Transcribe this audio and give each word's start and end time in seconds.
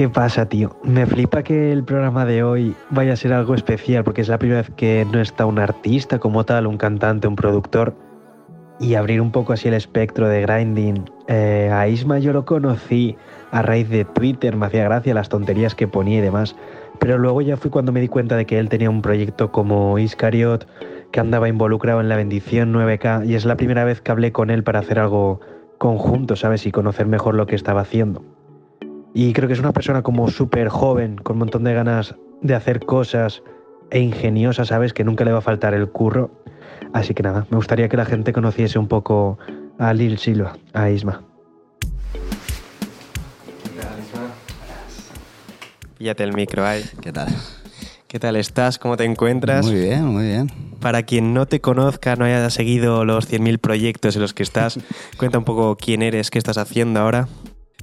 ¿Qué 0.00 0.08
pasa, 0.08 0.48
tío? 0.48 0.74
Me 0.82 1.04
flipa 1.04 1.42
que 1.42 1.72
el 1.72 1.84
programa 1.84 2.24
de 2.24 2.42
hoy 2.42 2.74
vaya 2.88 3.12
a 3.12 3.16
ser 3.16 3.34
algo 3.34 3.54
especial 3.54 4.02
porque 4.02 4.22
es 4.22 4.28
la 4.28 4.38
primera 4.38 4.62
vez 4.62 4.70
que 4.74 5.06
no 5.12 5.20
está 5.20 5.44
un 5.44 5.58
artista 5.58 6.18
como 6.18 6.46
tal, 6.46 6.66
un 6.66 6.78
cantante, 6.78 7.28
un 7.28 7.36
productor. 7.36 7.94
Y 8.78 8.94
abrir 8.94 9.20
un 9.20 9.30
poco 9.30 9.52
así 9.52 9.68
el 9.68 9.74
espectro 9.74 10.26
de 10.26 10.40
grinding. 10.40 11.04
Eh, 11.28 11.68
a 11.70 11.86
Isma 11.86 12.18
yo 12.18 12.32
lo 12.32 12.46
conocí 12.46 13.18
a 13.50 13.60
raíz 13.60 13.90
de 13.90 14.06
Twitter, 14.06 14.56
me 14.56 14.64
hacía 14.64 14.84
gracia 14.84 15.12
las 15.12 15.28
tonterías 15.28 15.74
que 15.74 15.86
ponía 15.86 16.20
y 16.20 16.22
demás. 16.22 16.56
Pero 16.98 17.18
luego 17.18 17.42
ya 17.42 17.58
fui 17.58 17.70
cuando 17.70 17.92
me 17.92 18.00
di 18.00 18.08
cuenta 18.08 18.38
de 18.38 18.46
que 18.46 18.58
él 18.58 18.70
tenía 18.70 18.88
un 18.88 19.02
proyecto 19.02 19.52
como 19.52 19.98
Iscariot, 19.98 20.66
que 21.12 21.20
andaba 21.20 21.46
involucrado 21.46 22.00
en 22.00 22.08
la 22.08 22.16
bendición 22.16 22.72
9K, 22.72 23.26
y 23.26 23.34
es 23.34 23.44
la 23.44 23.58
primera 23.58 23.84
vez 23.84 24.00
que 24.00 24.12
hablé 24.12 24.32
con 24.32 24.48
él 24.48 24.64
para 24.64 24.78
hacer 24.78 24.98
algo 24.98 25.40
conjunto, 25.76 26.36
¿sabes? 26.36 26.66
Y 26.66 26.72
conocer 26.72 27.04
mejor 27.04 27.34
lo 27.34 27.46
que 27.46 27.54
estaba 27.54 27.82
haciendo. 27.82 28.39
Y 29.14 29.32
creo 29.32 29.48
que 29.48 29.54
es 29.54 29.60
una 29.60 29.72
persona 29.72 30.02
como 30.02 30.28
súper 30.30 30.68
joven, 30.68 31.16
con 31.16 31.34
un 31.34 31.40
montón 31.40 31.64
de 31.64 31.74
ganas 31.74 32.14
de 32.42 32.54
hacer 32.54 32.80
cosas 32.80 33.42
e 33.90 34.00
ingeniosa, 34.00 34.64
¿sabes? 34.64 34.92
Que 34.92 35.04
nunca 35.04 35.24
le 35.24 35.32
va 35.32 35.38
a 35.38 35.42
faltar 35.42 35.74
el 35.74 35.88
curro. 35.90 36.30
Así 36.92 37.14
que 37.14 37.22
nada, 37.22 37.46
me 37.50 37.56
gustaría 37.56 37.88
que 37.88 37.96
la 37.96 38.04
gente 38.04 38.32
conociese 38.32 38.78
un 38.78 38.88
poco 38.88 39.38
a 39.78 39.92
Lil 39.92 40.18
Silva, 40.18 40.56
a 40.72 40.90
Isma. 40.90 41.22
Píllate 45.98 46.24
el 46.24 46.32
micro 46.32 46.64
ahí. 46.64 46.82
¿Qué 47.02 47.12
tal? 47.12 47.28
¿Qué 48.06 48.18
tal 48.18 48.36
estás? 48.36 48.78
¿Cómo 48.78 48.96
te 48.96 49.04
encuentras? 49.04 49.66
Muy 49.66 49.74
bien, 49.74 50.04
muy 50.06 50.24
bien. 50.24 50.50
Para 50.80 51.02
quien 51.02 51.34
no 51.34 51.46
te 51.46 51.60
conozca, 51.60 52.16
no 52.16 52.24
haya 52.24 52.48
seguido 52.50 53.04
los 53.04 53.30
100.000 53.30 53.58
proyectos 53.58 54.16
en 54.16 54.22
los 54.22 54.34
que 54.34 54.42
estás, 54.42 54.78
cuenta 55.18 55.38
un 55.38 55.44
poco 55.44 55.76
quién 55.76 56.02
eres, 56.02 56.30
qué 56.30 56.38
estás 56.38 56.58
haciendo 56.58 57.00
ahora. 57.00 57.28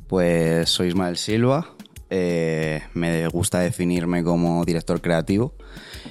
Pues 0.08 0.70
soy 0.70 0.90
Ismael 0.90 1.18
Silva. 1.18 1.74
eh, 2.10 2.84
me 2.94 3.28
gusta 3.28 3.60
definirme 3.60 4.24
como 4.24 4.64
director 4.64 5.02
creativo 5.02 5.54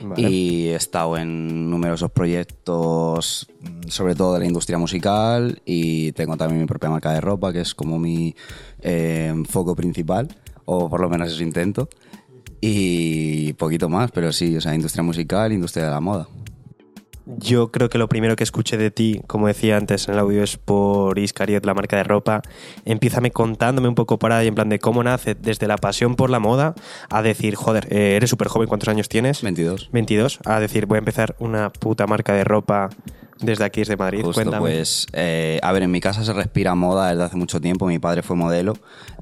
Vale. 0.03 0.29
y 0.29 0.69
he 0.69 0.75
estado 0.75 1.17
en 1.17 1.71
numerosos 1.71 2.11
proyectos, 2.11 3.47
mm, 3.63 3.89
sobre 3.89 4.15
todo 4.15 4.35
de 4.35 4.41
la 4.41 4.47
industria 4.47 4.77
musical, 4.77 5.63
y 5.65 6.13
tengo 6.13 6.37
también 6.37 6.61
mi 6.61 6.67
propia 6.67 6.91
marca 6.91 7.13
de 7.13 7.23
ropa, 7.23 7.51
que 7.51 7.61
es 7.61 7.75
como 7.75 7.99
mi 7.99 8.37
eh, 8.83 9.33
foco 9.49 9.75
principal, 9.75 10.37
o 10.67 10.91
por 10.91 11.01
lo 11.01 11.09
menos 11.09 11.33
eso 11.33 11.43
intento. 11.43 11.89
Y 12.61 13.55
poquito 13.55 13.89
más, 13.89 14.11
pero 14.11 14.33
sí, 14.33 14.57
o 14.57 14.61
sea, 14.61 14.75
industria 14.75 15.03
musical, 15.03 15.53
industria 15.53 15.87
de 15.87 15.91
la 15.91 16.01
moda. 16.01 16.29
Yo 17.27 17.73
creo 17.73 17.89
que 17.89 17.99
lo 17.99 18.09
primero 18.09 18.37
que 18.37 18.45
escuché 18.45 18.77
de 18.77 18.93
ti, 18.93 19.21
como 19.27 19.49
decía 19.49 19.77
antes 19.77 20.07
en 20.07 20.15
el 20.15 20.21
audio, 20.21 20.45
es 20.45 20.57
por 20.57 21.19
Iscariot, 21.19 21.67
la 21.67 21.75
marca 21.75 21.97
de 21.97 22.05
ropa. 22.05 22.41
Empiézame 22.85 23.33
contándome 23.33 23.89
un 23.89 23.97
poco 23.97 24.17
por 24.17 24.31
ahí, 24.33 24.47
en 24.47 24.55
plan 24.55 24.69
de 24.69 24.79
cómo 24.79 25.03
nace 25.03 25.35
desde 25.35 25.67
la 25.67 25.77
pasión 25.77 26.15
por 26.15 26.31
la 26.31 26.39
moda 26.39 26.77
a 27.11 27.23
decir, 27.23 27.57
joder, 27.57 27.89
eh, 27.91 28.15
eres 28.15 28.31
súper 28.31 28.47
joven, 28.47 28.69
¿cuántos 28.69 28.89
años 28.89 29.09
tienes? 29.09 29.43
22. 29.43 29.91
22. 29.91 30.39
A 30.45 30.61
decir, 30.61 30.87
voy 30.87 30.97
a 30.97 30.99
empezar 31.01 31.35
una 31.41 31.73
puta 31.73 32.07
marca 32.07 32.33
de 32.33 32.45
ropa 32.45 32.91
desde 33.41 33.65
aquí, 33.65 33.81
desde 33.81 33.97
Madrid. 33.97 34.23
Justo, 34.23 34.43
Cuéntame. 34.43 34.61
pues, 34.61 35.07
eh, 35.13 35.59
a 35.63 35.73
ver, 35.73 35.83
en 35.83 35.91
mi 35.91 36.01
casa 36.01 36.25
se 36.25 36.33
respira 36.33 36.75
moda 36.75 37.11
desde 37.11 37.25
hace 37.25 37.37
mucho 37.37 37.61
tiempo. 37.61 37.87
Mi 37.87 37.99
padre 37.99 38.23
fue 38.23 38.37
modelo, 38.37 38.75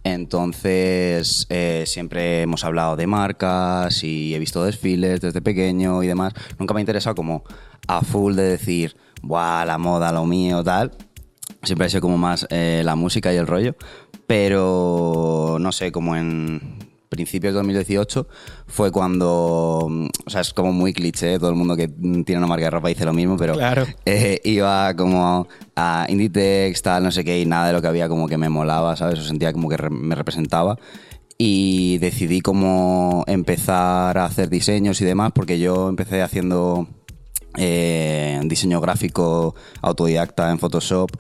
entonces 0.05 1.47
eh, 1.51 1.85
siempre 1.87 2.43
hemos 2.43 2.65
hablado 2.65 2.97
de 2.97 3.07
marcas 3.07 4.03
y 4.05 4.35
he 4.35 4.39
visto 4.39 4.65
desfiles 4.65 5.21
desde 5.21 5.41
pequeño 5.43 6.03
y 6.03 6.07
demás. 6.07 6.33
Nunca 6.59 6.75
me 6.75 6.81
ha 6.81 6.83
interesado 6.83 7.15
como 7.15 7.45
a 7.87 8.03
full 8.03 8.35
de 8.35 8.45
decir, 8.45 8.97
¡buah, 9.23 9.65
la 9.65 9.79
moda, 9.79 10.13
lo 10.13 10.27
mío, 10.27 10.63
tal! 10.63 10.93
Siempre 11.63 11.87
ha 11.87 11.91
sido 11.91 12.03
como 12.03 12.19
más 12.19 12.47
eh, 12.51 12.83
la 12.85 12.95
música 12.95 13.33
y 13.33 13.37
el 13.37 13.47
rollo, 13.47 13.75
pero 14.27 15.57
no 15.61 15.73
sé, 15.73 15.93
como 15.93 16.15
en 16.15 16.79
principios 17.15 17.53
de 17.55 17.59
2018 17.59 18.27
fue 18.67 18.91
cuando, 18.91 19.29
o 20.27 20.31
sea, 20.31 20.41
es 20.43 20.53
como 20.53 20.73
muy 20.73 20.93
cliché, 20.93 21.39
todo 21.39 21.51
el 21.51 21.57
mundo 21.57 21.77
que 21.77 21.89
tiene 21.89 22.37
una 22.39 22.47
marca 22.47 22.65
de 22.67 22.71
ropa 22.71 22.89
dice 22.89 23.05
lo 23.05 23.13
mismo, 23.13 23.37
pero 23.37 23.55
Claro. 23.55 23.87
eh, 24.05 24.41
iba 24.45 24.95
como 24.95 25.47
a 25.77 26.07
Inditex, 26.09 26.83
tal, 26.83 27.03
no 27.05 27.11
sé 27.11 27.25
qué, 27.25 27.41
y 27.41 27.47
nada 27.47 27.69
de 27.69 27.73
lo 27.73 27.81
que 27.83 27.89
había 27.89 28.09
como 28.09 28.29
que 28.29 28.37
me 28.39 28.49
molaba, 28.49 28.97
¿sabes? 28.97 29.19
O 29.19 29.23
sentía 29.23 29.53
como 29.53 29.69
que 29.69 29.77
re- 29.77 29.91
me 29.91 30.15
representaba. 30.15 30.79
Y 31.37 31.99
decidí 31.99 32.41
como 32.41 33.25
empezar 33.27 34.19
a 34.19 34.25
hacer 34.25 34.49
diseños 34.49 35.01
y 35.01 35.05
demás, 35.05 35.33
porque 35.35 35.59
yo 35.59 35.89
empecé 35.89 36.23
haciendo 36.23 36.87
eh, 37.57 38.41
diseño 38.45 38.81
gráfico 38.81 39.55
autodidacta 39.83 40.51
en 40.51 40.59
Photoshop, 40.59 41.11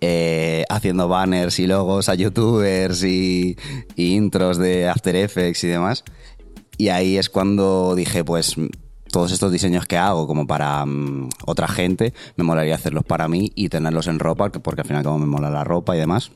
eh, 0.00 0.64
haciendo 0.68 1.08
banners 1.08 1.58
y 1.58 1.66
logos 1.66 2.08
a 2.08 2.14
youtubers 2.14 3.02
y, 3.04 3.56
intros 3.96 4.58
de 4.58 4.88
After 4.88 5.16
Effects 5.16 5.64
y 5.64 5.68
demás. 5.68 6.04
Y 6.76 6.88
ahí 6.88 7.16
es 7.18 7.28
cuando 7.28 7.94
dije, 7.94 8.24
pues 8.24 8.54
todos 9.10 9.32
estos 9.32 9.50
diseños 9.50 9.86
que 9.86 9.96
hago 9.96 10.26
como 10.26 10.46
para 10.46 10.84
mm, 10.84 11.30
otra 11.46 11.66
gente, 11.66 12.12
me 12.36 12.44
molaría 12.44 12.74
hacerlos 12.74 13.04
para 13.04 13.26
mí 13.28 13.50
y 13.54 13.68
tenerlos 13.68 14.06
en 14.06 14.18
ropa, 14.18 14.52
que- 14.52 14.60
porque 14.60 14.82
al 14.82 14.86
final 14.86 15.02
como 15.02 15.18
me 15.18 15.26
mola 15.26 15.50
la 15.50 15.64
ropa 15.64 15.96
y 15.96 15.98
demás. 15.98 16.30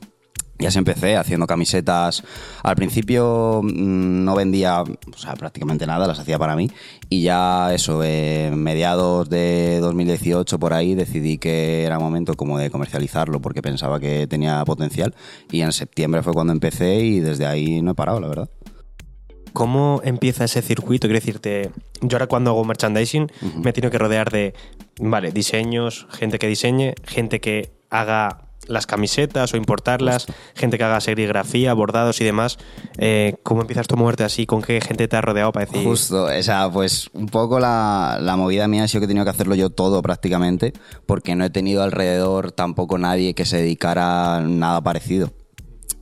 Y 0.59 0.65
así 0.65 0.77
empecé 0.77 1.17
haciendo 1.17 1.47
camisetas. 1.47 2.23
Al 2.61 2.75
principio 2.75 3.61
mm, 3.63 4.23
no 4.23 4.35
vendía 4.35 4.81
o 4.81 5.17
sea, 5.17 5.33
prácticamente 5.33 5.85
nada, 5.85 6.07
las 6.07 6.19
hacía 6.19 6.37
para 6.37 6.55
mí. 6.55 6.69
Y 7.09 7.23
ya 7.23 7.73
eso, 7.73 8.01
eh, 8.03 8.51
mediados 8.55 9.29
de 9.29 9.79
2018 9.81 10.59
por 10.59 10.73
ahí 10.73 10.95
decidí 10.95 11.37
que 11.37 11.83
era 11.83 11.99
momento 11.99 12.35
como 12.35 12.57
de 12.57 12.69
comercializarlo 12.69 13.41
porque 13.41 13.61
pensaba 13.61 13.99
que 13.99 14.27
tenía 14.27 14.63
potencial. 14.65 15.15
Y 15.51 15.61
en 15.61 15.71
septiembre 15.71 16.21
fue 16.23 16.33
cuando 16.33 16.53
empecé 16.53 16.99
y 16.99 17.19
desde 17.19 17.45
ahí 17.45 17.81
no 17.81 17.91
he 17.91 17.95
parado, 17.95 18.19
la 18.19 18.27
verdad. 18.27 18.49
¿Cómo 19.53 20.01
empieza 20.03 20.45
ese 20.45 20.63
circuito? 20.63 21.07
Quiero 21.07 21.19
decirte, 21.19 21.71
yo 22.01 22.17
ahora 22.17 22.27
cuando 22.27 22.49
hago 22.49 22.65
merchandising 22.65 23.31
me 23.63 23.71
tengo 23.71 23.91
que 23.91 23.99
rodear 23.99 24.31
de, 24.31 24.55
vale, 24.99 25.31
diseños, 25.31 26.07
gente 26.09 26.39
que 26.39 26.47
diseñe, 26.47 26.95
gente 27.05 27.39
que 27.39 27.71
haga 27.91 28.42
las 28.67 28.85
camisetas 28.87 29.53
o 29.53 29.57
importarlas, 29.57 30.27
gente 30.55 30.77
que 30.77 30.83
haga 30.83 30.99
serigrafía, 31.01 31.73
bordados 31.73 32.21
y 32.21 32.25
demás. 32.25 32.57
Eh, 32.97 33.35
¿Cómo 33.43 33.61
empiezas 33.61 33.87
tú 33.87 33.95
a 33.95 33.97
moverte 33.97 34.23
así? 34.23 34.45
¿Con 34.45 34.61
qué 34.61 34.81
gente 34.81 35.07
te 35.07 35.17
has 35.17 35.23
rodeado 35.23 35.51
para 35.51 35.65
decir? 35.65 35.83
Justo, 35.83 36.25
o 36.25 36.43
sea, 36.43 36.69
pues 36.71 37.09
un 37.13 37.27
poco 37.27 37.59
la, 37.59 38.19
la 38.21 38.35
movida 38.35 38.67
mía 38.67 38.83
ha 38.83 38.87
sido 38.87 39.01
que 39.01 39.05
he 39.05 39.07
tenido 39.07 39.25
que 39.25 39.31
hacerlo 39.31 39.55
yo 39.55 39.69
todo 39.69 40.01
prácticamente, 40.01 40.73
porque 41.05 41.35
no 41.35 41.45
he 41.45 41.49
tenido 41.49 41.83
alrededor 41.83 42.51
tampoco 42.51 42.97
nadie 42.97 43.33
que 43.33 43.45
se 43.45 43.57
dedicara 43.57 44.37
a 44.37 44.41
nada 44.41 44.81
parecido. 44.81 45.31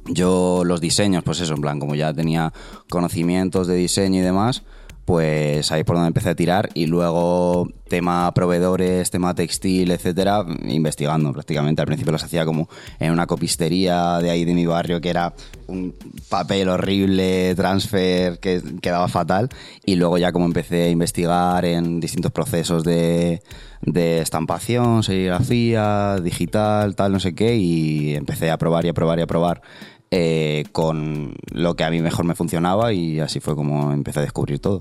Yo 0.06 0.64
los 0.66 0.82
diseños, 0.82 1.24
pues 1.24 1.40
eso, 1.42 1.54
en 1.54 1.62
plan, 1.62 1.80
como 1.80 1.96
ya 1.96 2.14
tenía 2.14 2.54
conocimientos 2.90 3.68
de 3.68 3.76
diseño 3.76 4.20
y 4.20 4.24
demás, 4.24 4.64
pues 5.06 5.72
ahí 5.72 5.84
por 5.84 5.96
donde 5.96 6.08
empecé 6.08 6.30
a 6.30 6.36
tirar 6.36 6.70
y 6.74 6.86
luego 6.86 7.68
tema 7.88 8.32
proveedores, 8.34 9.12
tema 9.12 9.36
textil, 9.36 9.92
etcétera, 9.92 10.46
investigando 10.64 11.34
prácticamente. 11.34 11.82
Al 11.82 11.88
principio 11.88 12.12
los 12.12 12.24
hacía 12.24 12.46
como 12.46 12.70
en 13.00 13.12
una 13.12 13.28
copistería 13.28 14.20
de 14.20 14.30
ahí 14.30 14.46
de 14.46 14.54
mi 14.54 14.66
barrio 14.66 15.02
que 15.02 15.10
era 15.10 15.34
un 15.68 15.94
papel 16.30 16.70
horrible, 16.70 17.54
transfer 17.56 18.40
que 18.40 18.62
quedaba 18.82 19.08
fatal 19.08 19.50
y 19.86 19.96
luego 19.96 20.18
ya 20.18 20.32
como 20.32 20.46
empecé 20.46 20.84
a 20.84 20.90
investigar 20.90 21.66
en 21.66 22.00
distintos 22.00 22.32
procesos 22.32 22.84
de, 22.84 23.42
de 23.82 24.22
estampación, 24.22 25.04
serigrafía, 25.04 26.18
digital, 26.22 26.96
tal, 26.96 27.12
no 27.12 27.20
sé 27.20 27.36
qué 27.36 27.58
y 27.58 28.16
empecé 28.16 28.52
a 28.52 28.58
probar 28.58 28.86
y 28.86 28.90
a 28.90 28.94
probar 28.94 29.20
y 29.20 29.24
a 29.24 29.28
probar 29.28 29.62
eh, 30.12 30.66
con 30.72 31.36
lo 31.52 31.76
que 31.76 31.84
a 31.86 31.90
mí 31.90 32.02
mejor 32.02 32.26
me 32.26 32.36
funcionaba 32.36 32.94
y 32.94 33.20
así 33.20 33.40
fue 33.40 33.56
como 33.56 33.92
empecé 33.94 34.20
a 34.20 34.24
descubrir 34.24 34.60
todo. 34.60 34.80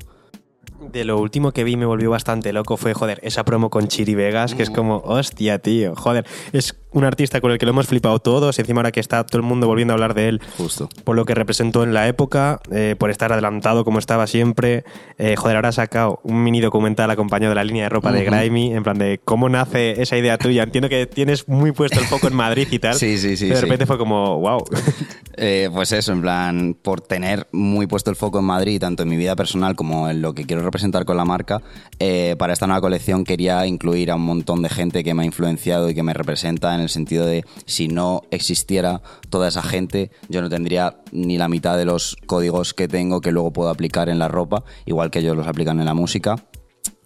De 0.92 1.04
lo 1.04 1.20
último 1.20 1.52
que 1.52 1.62
vi 1.62 1.76
me 1.76 1.84
volvió 1.84 2.10
bastante 2.10 2.52
loco 2.52 2.76
fue, 2.76 2.94
joder, 2.94 3.20
esa 3.22 3.44
promo 3.44 3.68
con 3.68 3.88
Chiri 3.88 4.14
Vegas, 4.14 4.54
que 4.54 4.62
es 4.62 4.70
como, 4.70 5.02
hostia, 5.04 5.58
tío, 5.58 5.94
joder, 5.94 6.26
es 6.52 6.74
un 6.92 7.04
artista 7.04 7.40
con 7.40 7.52
el 7.52 7.58
que 7.58 7.66
lo 7.66 7.70
hemos 7.70 7.86
flipado 7.86 8.18
todos 8.18 8.58
y 8.58 8.62
encima 8.62 8.80
ahora 8.80 8.90
que 8.90 9.00
está 9.00 9.24
todo 9.24 9.38
el 9.38 9.46
mundo 9.46 9.66
volviendo 9.66 9.92
a 9.92 9.94
hablar 9.94 10.14
de 10.14 10.28
él 10.28 10.40
Justo. 10.56 10.88
por 11.04 11.16
lo 11.16 11.24
que 11.24 11.34
representó 11.34 11.84
en 11.84 11.94
la 11.94 12.08
época, 12.08 12.60
eh, 12.72 12.96
por 12.98 13.10
estar 13.10 13.32
adelantado 13.32 13.84
como 13.84 13.98
estaba 13.98 14.26
siempre. 14.26 14.84
Eh, 15.18 15.36
joder, 15.36 15.56
ahora 15.56 15.68
ha 15.68 15.72
sacado 15.72 16.20
un 16.24 16.42
mini 16.42 16.60
documental 16.60 17.10
acompañado 17.10 17.50
de 17.50 17.56
la 17.56 17.64
línea 17.64 17.84
de 17.84 17.88
ropa 17.90 18.10
de. 18.10 18.24
Grimy, 18.24 18.74
en 18.74 18.82
plan 18.82 18.98
de 18.98 19.20
cómo 19.24 19.48
nace 19.48 20.00
esa 20.02 20.16
idea 20.16 20.38
tuya. 20.38 20.62
Entiendo 20.62 20.88
que 20.88 21.06
tienes 21.06 21.48
muy 21.48 21.72
puesto 21.72 22.00
el 22.00 22.06
foco 22.06 22.26
en 22.26 22.34
Madrid 22.34 22.68
y 22.70 22.78
tal. 22.78 22.94
Sí, 22.94 23.18
sí, 23.18 23.36
sí, 23.36 23.44
pero 23.44 23.56
de 23.56 23.60
sí. 23.60 23.66
repente 23.66 23.86
fue 23.86 23.98
como, 23.98 24.40
wow. 24.40 24.64
Eh, 25.42 25.70
pues 25.72 25.90
eso, 25.92 26.12
en 26.12 26.20
plan, 26.20 26.76
por 26.82 27.00
tener 27.00 27.48
muy 27.50 27.86
puesto 27.86 28.10
el 28.10 28.16
foco 28.16 28.40
en 28.40 28.44
Madrid, 28.44 28.78
tanto 28.78 29.04
en 29.04 29.08
mi 29.08 29.16
vida 29.16 29.34
personal 29.34 29.74
como 29.74 30.10
en 30.10 30.20
lo 30.20 30.34
que 30.34 30.44
quiero 30.44 30.62
representar 30.62 31.06
con 31.06 31.16
la 31.16 31.24
marca, 31.24 31.62
eh, 31.98 32.36
para 32.38 32.52
esta 32.52 32.66
nueva 32.66 32.82
colección 32.82 33.24
quería 33.24 33.66
incluir 33.66 34.10
a 34.10 34.16
un 34.16 34.22
montón 34.22 34.60
de 34.60 34.68
gente 34.68 35.02
que 35.02 35.14
me 35.14 35.22
ha 35.22 35.24
influenciado 35.24 35.88
y 35.88 35.94
que 35.94 36.02
me 36.02 36.12
representa 36.12 36.74
en 36.74 36.82
el 36.82 36.90
sentido 36.90 37.24
de 37.24 37.46
si 37.64 37.88
no 37.88 38.20
existiera 38.30 39.00
toda 39.30 39.48
esa 39.48 39.62
gente, 39.62 40.10
yo 40.28 40.42
no 40.42 40.50
tendría 40.50 40.98
ni 41.10 41.38
la 41.38 41.48
mitad 41.48 41.78
de 41.78 41.86
los 41.86 42.16
códigos 42.26 42.74
que 42.74 42.86
tengo 42.86 43.22
que 43.22 43.32
luego 43.32 43.50
puedo 43.50 43.70
aplicar 43.70 44.10
en 44.10 44.18
la 44.18 44.28
ropa, 44.28 44.64
igual 44.84 45.10
que 45.10 45.20
ellos 45.20 45.38
los 45.38 45.46
aplican 45.46 45.80
en 45.80 45.86
la 45.86 45.94
música 45.94 46.36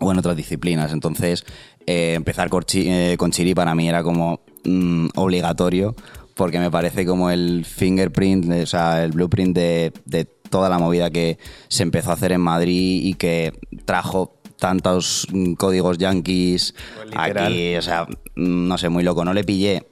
o 0.01 0.11
en 0.11 0.19
otras 0.19 0.37
disciplinas. 0.37 0.93
Entonces, 0.93 1.45
eh, 1.87 2.15
empezar 2.15 2.51
eh, 2.73 3.15
con 3.17 3.31
Chiri 3.31 3.55
para 3.55 3.77
mí 3.77 3.89
era 3.89 4.03
como 4.03 4.41
mm, 4.65 5.11
obligatorio 5.15 5.95
porque 6.35 6.59
me 6.59 6.71
parece 6.71 7.07
como 7.07 7.31
el 7.31 7.65
fingerprint, 7.65 8.51
o 8.51 8.67
sea, 8.67 9.05
el 9.05 9.13
blueprint 9.13 9.55
de, 9.55 9.93
de 10.05 10.25
toda 10.25 10.69
la 10.69 10.79
movida 10.79 11.11
que 11.11 11.39
se 11.69 11.83
empezó 11.83 12.11
a 12.11 12.15
hacer 12.15 12.33
en 12.33 12.41
Madrid 12.41 13.03
y 13.05 13.15
que 13.15 13.53
trajo 13.85 14.35
tantos 14.59 15.27
códigos 15.59 15.99
yankees 15.99 16.75
Literal. 17.05 17.47
aquí, 17.47 17.77
o 17.77 17.83
sea, 17.83 18.07
no 18.35 18.79
sé, 18.79 18.89
muy 18.89 19.03
loco. 19.03 19.25
No 19.25 19.35
le 19.35 19.45
pillé, 19.45 19.87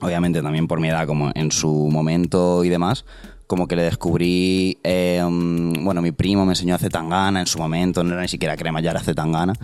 obviamente 0.00 0.42
también 0.42 0.66
por 0.68 0.80
mi 0.80 0.88
edad, 0.88 1.06
como 1.06 1.30
en 1.34 1.50
su 1.50 1.88
momento 1.90 2.64
y 2.64 2.68
demás, 2.68 3.04
como 3.46 3.66
que 3.66 3.76
le 3.76 3.82
descubrí, 3.82 4.78
eh, 4.82 5.22
mm, 5.26 5.84
bueno, 5.84 6.02
mi 6.02 6.12
primo 6.12 6.44
me 6.44 6.52
enseñó 6.52 6.74
a 6.74 6.78
Zetangana 6.78 7.40
en 7.40 7.46
su 7.46 7.58
momento, 7.58 8.04
no 8.04 8.12
era 8.12 8.22
ni 8.22 8.28
siquiera 8.28 8.56
crema, 8.56 8.80
ya 8.80 8.90
era 8.90 9.00
Zetangana. 9.00 9.54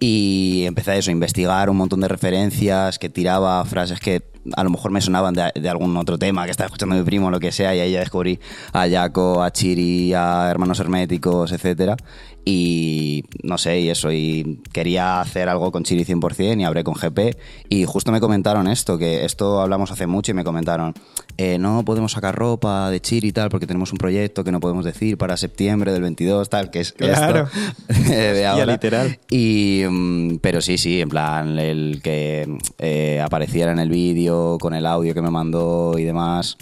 Y 0.00 0.64
empecé 0.66 0.92
a 0.92 0.96
eso, 0.96 1.10
a 1.10 1.12
investigar 1.12 1.70
un 1.70 1.76
montón 1.76 2.00
de 2.00 2.08
referencias, 2.08 2.98
que 2.98 3.08
tiraba 3.08 3.64
frases 3.64 4.00
que 4.00 4.31
a 4.56 4.64
lo 4.64 4.70
mejor 4.70 4.90
me 4.90 5.00
sonaban 5.00 5.34
de, 5.34 5.50
de 5.54 5.68
algún 5.68 5.96
otro 5.96 6.18
tema 6.18 6.44
que 6.44 6.50
estaba 6.50 6.66
escuchando 6.66 6.94
mi 6.96 7.02
primo, 7.02 7.30
lo 7.30 7.40
que 7.40 7.52
sea, 7.52 7.74
y 7.74 7.80
ahí 7.80 7.92
ya 7.92 8.00
descubrí 8.00 8.38
a 8.72 8.88
Jaco, 8.88 9.42
a 9.42 9.52
Chiri, 9.52 10.14
a 10.14 10.48
Hermanos 10.50 10.80
Herméticos, 10.80 11.52
etcétera. 11.52 11.96
Y 12.44 13.22
no 13.44 13.56
sé, 13.56 13.78
y 13.80 13.88
eso, 13.88 14.10
y 14.10 14.58
quería 14.72 15.20
hacer 15.20 15.48
algo 15.48 15.70
con 15.70 15.84
Chiri 15.84 16.04
100% 16.04 16.60
y 16.60 16.64
hablé 16.64 16.82
con 16.82 16.94
GP. 16.94 17.36
Y 17.68 17.84
justo 17.84 18.10
me 18.10 18.18
comentaron 18.20 18.66
esto, 18.66 18.98
que 18.98 19.24
esto 19.24 19.60
hablamos 19.60 19.92
hace 19.92 20.08
mucho 20.08 20.32
y 20.32 20.34
me 20.34 20.42
comentaron, 20.42 20.92
eh, 21.38 21.58
no 21.58 21.84
podemos 21.84 22.10
sacar 22.10 22.34
ropa 22.34 22.90
de 22.90 23.00
Chiri 23.00 23.28
y 23.28 23.32
tal, 23.32 23.48
porque 23.48 23.68
tenemos 23.68 23.92
un 23.92 23.98
proyecto 23.98 24.42
que 24.42 24.50
no 24.50 24.58
podemos 24.58 24.84
decir 24.84 25.16
para 25.18 25.36
septiembre 25.36 25.92
del 25.92 26.02
22, 26.02 26.50
tal, 26.50 26.70
que 26.72 26.80
es 26.80 26.92
Claro. 26.92 27.46
esto 27.88 28.02
de 28.10 28.44
ahora. 28.44 28.66
literal. 28.72 29.20
Y, 29.30 29.84
mm, 29.88 30.38
pero 30.38 30.60
sí, 30.60 30.78
sí, 30.78 31.00
en 31.00 31.10
plan, 31.10 31.60
el 31.60 32.00
que 32.02 32.48
eh, 32.78 33.20
apareciera 33.24 33.70
en 33.70 33.78
el 33.78 33.88
vídeo 33.88 34.31
con 34.60 34.74
el 34.74 34.86
audio 34.86 35.14
que 35.14 35.22
me 35.22 35.30
mandó 35.30 35.98
y 35.98 36.04
demás. 36.04 36.56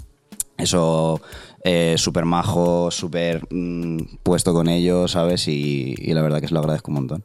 Eso, 0.57 1.21
eh, 1.63 1.95
súper 1.97 2.25
majo, 2.25 2.91
súper 2.91 3.47
mm, 3.49 3.97
puesto 4.23 4.53
con 4.53 4.67
ellos, 4.67 5.11
¿sabes? 5.11 5.47
Y, 5.47 5.95
y 5.97 6.13
la 6.13 6.21
verdad 6.21 6.41
que 6.41 6.47
se 6.47 6.53
lo 6.53 6.59
agradezco 6.59 6.91
un 6.91 6.95
montón. 6.95 7.23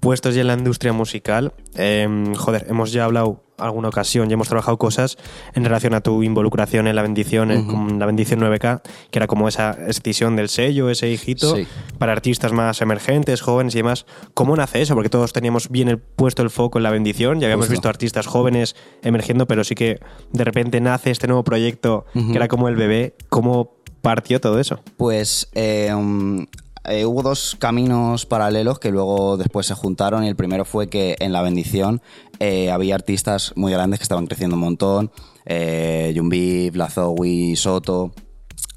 Puestos 0.00 0.34
ya 0.34 0.40
en 0.40 0.46
la 0.48 0.54
industria 0.54 0.92
musical, 0.92 1.52
eh, 1.76 2.08
joder, 2.36 2.66
hemos 2.68 2.90
ya 2.92 3.04
hablado 3.04 3.44
alguna 3.58 3.88
ocasión, 3.88 4.30
ya 4.30 4.34
hemos 4.34 4.48
trabajado 4.48 4.78
cosas 4.78 5.18
en 5.54 5.64
relación 5.64 5.92
a 5.92 6.00
tu 6.00 6.22
involucración 6.22 6.86
en 6.86 6.96
la 6.96 7.02
bendición, 7.02 7.50
en- 7.50 7.66
con 7.66 7.98
la 7.98 8.06
bendición 8.06 8.40
9K, 8.40 8.80
que 9.10 9.18
era 9.18 9.26
como 9.26 9.48
esa 9.48 9.72
escisión 9.86 10.34
del 10.34 10.48
sello, 10.48 10.88
ese 10.88 11.10
hijito, 11.10 11.54
Sí. 11.56 11.66
para 11.98 12.12
artistas 12.12 12.52
más 12.52 12.80
emergentes, 12.80 13.42
jóvenes 13.42 13.74
y 13.74 13.78
demás. 13.80 14.06
¿Cómo 14.32 14.56
nace 14.56 14.80
eso? 14.80 14.94
Porque 14.94 15.10
todos 15.10 15.34
teníamos 15.34 15.68
bien 15.68 15.88
el, 15.88 15.98
puesto 15.98 16.42
el 16.42 16.48
foco 16.48 16.78
en 16.78 16.84
la 16.84 16.90
bendición, 16.90 17.38
ya 17.38 17.48
habíamos 17.48 17.66
Justo. 17.66 17.72
visto 17.72 17.88
artistas 17.90 18.26
jóvenes 18.26 18.76
emergiendo, 19.02 19.46
pero 19.46 19.62
sí 19.62 19.74
que 19.74 20.00
de 20.32 20.44
repente 20.44 20.80
nace 20.80 21.10
este 21.10 21.26
nuevo 21.26 21.44
proyecto 21.44 22.06
que 22.14 22.32
era 22.34 22.48
como 22.48 22.68
el 22.68 22.76
bebé. 22.76 23.14
¿Cómo 23.28 23.74
partió 24.00 24.40
todo 24.40 24.58
eso? 24.58 24.80
Pues 24.96 25.50
eh, 25.52 25.92
um, 25.94 26.46
eh, 26.90 27.06
hubo 27.06 27.22
dos 27.22 27.56
caminos 27.58 28.26
paralelos 28.26 28.80
que 28.80 28.90
luego 28.90 29.36
después 29.36 29.66
se 29.66 29.74
juntaron 29.74 30.24
y 30.24 30.28
el 30.28 30.34
primero 30.34 30.64
fue 30.64 30.88
que 30.88 31.16
en 31.20 31.32
La 31.32 31.40
Bendición 31.40 32.02
eh, 32.40 32.70
había 32.70 32.96
artistas 32.96 33.52
muy 33.54 33.70
grandes 33.70 34.00
que 34.00 34.02
estaban 34.02 34.26
creciendo 34.26 34.56
un 34.56 34.62
montón, 34.62 35.12
eh, 35.46 36.12
Jumbi, 36.16 36.70
Blazowi, 36.70 37.54
Soto, 37.54 38.12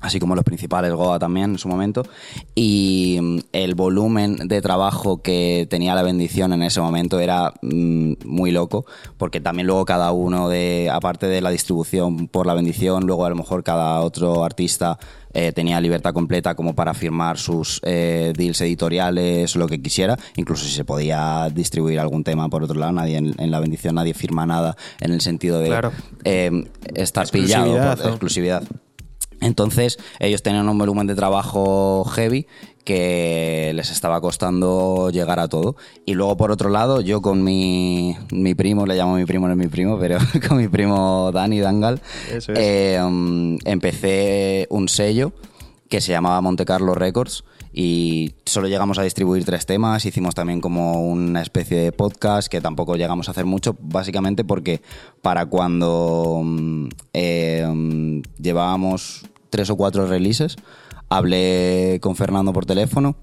así 0.03 0.19
como 0.19 0.35
los 0.35 0.43
principales, 0.43 0.93
Goa 0.93 1.17
también 1.17 1.51
en 1.51 1.57
su 1.57 1.67
momento, 1.67 2.03
y 2.53 3.17
mm, 3.21 3.37
el 3.53 3.73
volumen 3.75 4.35
de 4.47 4.61
trabajo 4.61 5.21
que 5.21 5.65
tenía 5.69 5.95
la 5.95 6.03
bendición 6.03 6.53
en 6.53 6.61
ese 6.61 6.81
momento 6.81 7.19
era 7.19 7.53
mm, 7.61 8.13
muy 8.25 8.51
loco, 8.51 8.85
porque 9.17 9.41
también 9.41 9.65
luego 9.65 9.85
cada 9.85 10.11
uno 10.11 10.49
de, 10.49 10.89
aparte 10.91 11.27
de 11.27 11.41
la 11.41 11.49
distribución 11.49 12.27
por 12.27 12.45
la 12.45 12.53
bendición, 12.53 13.05
luego 13.07 13.25
a 13.25 13.29
lo 13.29 13.35
mejor 13.35 13.63
cada 13.63 14.01
otro 14.01 14.43
artista 14.43 14.99
eh, 15.33 15.51
tenía 15.51 15.81
libertad 15.81 16.13
completa 16.13 16.53
como 16.53 16.75
para 16.75 16.93
firmar 16.93 17.39
sus 17.39 17.79
eh, 17.83 18.33
deals 18.37 18.61
editoriales, 18.61 19.55
lo 19.55 19.67
que 19.67 19.81
quisiera, 19.81 20.15
incluso 20.35 20.65
si 20.65 20.71
se 20.71 20.85
podía 20.85 21.49
distribuir 21.51 21.99
algún 21.99 22.23
tema 22.23 22.49
por 22.49 22.63
otro 22.63 22.79
lado, 22.79 22.91
nadie 22.91 23.17
en, 23.17 23.33
en 23.39 23.49
la 23.49 23.59
bendición 23.59 23.95
nadie 23.95 24.13
firma 24.13 24.45
nada 24.45 24.75
en 24.99 25.11
el 25.11 25.21
sentido 25.21 25.59
de 25.59 25.69
Claro. 25.69 25.91
eh, 26.23 26.51
estar 26.93 27.27
pillado 27.29 27.65
Exclusividad, 27.65 27.97
por 27.97 28.05
¿no? 28.05 28.11
exclusividad. 28.11 28.63
Entonces, 29.43 29.99
ellos 30.19 30.41
tenían 30.41 30.67
un 30.69 30.77
volumen 30.77 31.07
de 31.07 31.15
trabajo 31.15 32.03
heavy 32.05 32.47
que 32.83 33.71
les 33.75 33.91
estaba 33.91 34.19
costando 34.21 35.09
llegar 35.09 35.39
a 35.39 35.47
todo. 35.47 35.75
Y 36.05 36.13
luego, 36.13 36.37
por 36.37 36.51
otro 36.51 36.69
lado, 36.69 37.01
yo 37.01 37.21
con 37.21 37.43
mi, 37.43 38.15
mi 38.31 38.55
primo, 38.55 38.85
le 38.85 38.95
llamo 38.95 39.15
mi 39.15 39.25
primo, 39.25 39.47
no 39.47 39.53
es 39.53 39.59
mi 39.59 39.67
primo, 39.67 39.97
pero 39.99 40.17
con 40.47 40.57
mi 40.57 40.67
primo 40.67 41.31
Dani 41.33 41.59
Dangal, 41.59 42.01
es. 42.31 42.47
eh, 42.49 42.99
empecé 43.65 44.67
un 44.69 44.89
sello 44.89 45.31
que 45.89 46.01
se 46.01 46.11
llamaba 46.11 46.41
Monte 46.41 46.65
Carlo 46.65 46.95
Records 46.95 47.43
y 47.73 48.35
solo 48.45 48.67
llegamos 48.67 48.99
a 48.99 49.03
distribuir 49.03 49.45
tres 49.45 49.65
temas, 49.65 50.05
hicimos 50.05 50.35
también 50.35 50.61
como 50.61 51.07
una 51.07 51.41
especie 51.41 51.77
de 51.77 51.91
podcast 51.91 52.47
que 52.47 52.61
tampoco 52.61 52.95
llegamos 52.95 53.27
a 53.27 53.31
hacer 53.31 53.45
mucho, 53.45 53.75
básicamente 53.79 54.43
porque 54.43 54.81
para 55.23 55.47
cuando 55.47 56.41
mm, 56.43 56.87
eh, 57.13 57.67
mm, 57.67 58.21
llevábamos 58.39 59.25
tres 59.53 59.69
o 59.69 59.75
cuatro 59.75 60.07
releases, 60.07 60.55
hablé 61.09 61.99
con 62.01 62.15
Fernando 62.15 62.51
por 62.53 62.65
teléfono 62.65 63.17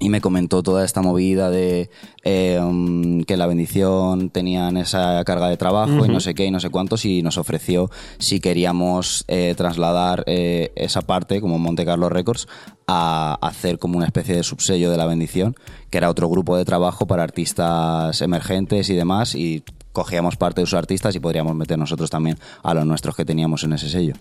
y 0.00 0.08
me 0.08 0.22
comentó 0.22 0.62
toda 0.62 0.82
esta 0.82 1.02
movida 1.02 1.50
de 1.50 1.90
eh, 2.24 2.58
um, 2.58 3.22
que 3.24 3.36
la 3.36 3.46
bendición 3.46 4.30
tenían 4.30 4.78
esa 4.78 5.22
carga 5.26 5.50
de 5.50 5.58
trabajo 5.58 6.06
y 6.06 6.08
no 6.08 6.20
sé 6.20 6.34
qué 6.34 6.46
y 6.46 6.50
no 6.50 6.58
sé 6.58 6.70
cuántos 6.70 7.04
y 7.04 7.20
nos 7.20 7.36
ofreció 7.36 7.90
si 8.18 8.40
queríamos 8.40 9.26
eh, 9.28 9.52
trasladar 9.58 10.24
eh, 10.26 10.72
esa 10.74 11.02
parte 11.02 11.42
como 11.42 11.58
Monte 11.58 11.84
Carlo 11.84 12.08
Records 12.08 12.48
a 12.86 13.36
hacer 13.42 13.78
como 13.78 13.98
una 13.98 14.06
especie 14.06 14.36
de 14.36 14.42
subsello 14.42 14.90
de 14.90 14.96
la 14.96 15.04
bendición 15.04 15.54
que 15.90 15.98
era 15.98 16.08
otro 16.08 16.30
grupo 16.30 16.56
de 16.56 16.64
trabajo 16.64 17.06
para 17.06 17.24
artistas 17.24 18.22
emergentes 18.22 18.88
y 18.88 18.94
demás 18.94 19.34
y 19.34 19.64
cogíamos 19.92 20.36
parte 20.36 20.62
de 20.62 20.66
sus 20.66 20.78
artistas 20.78 21.14
y 21.14 21.20
podríamos 21.20 21.54
meter 21.54 21.78
nosotros 21.78 22.08
también 22.08 22.38
a 22.62 22.72
los 22.72 22.86
nuestros 22.86 23.14
que 23.14 23.26
teníamos 23.26 23.64
en 23.64 23.74
ese 23.74 23.90
sello. 23.90 24.14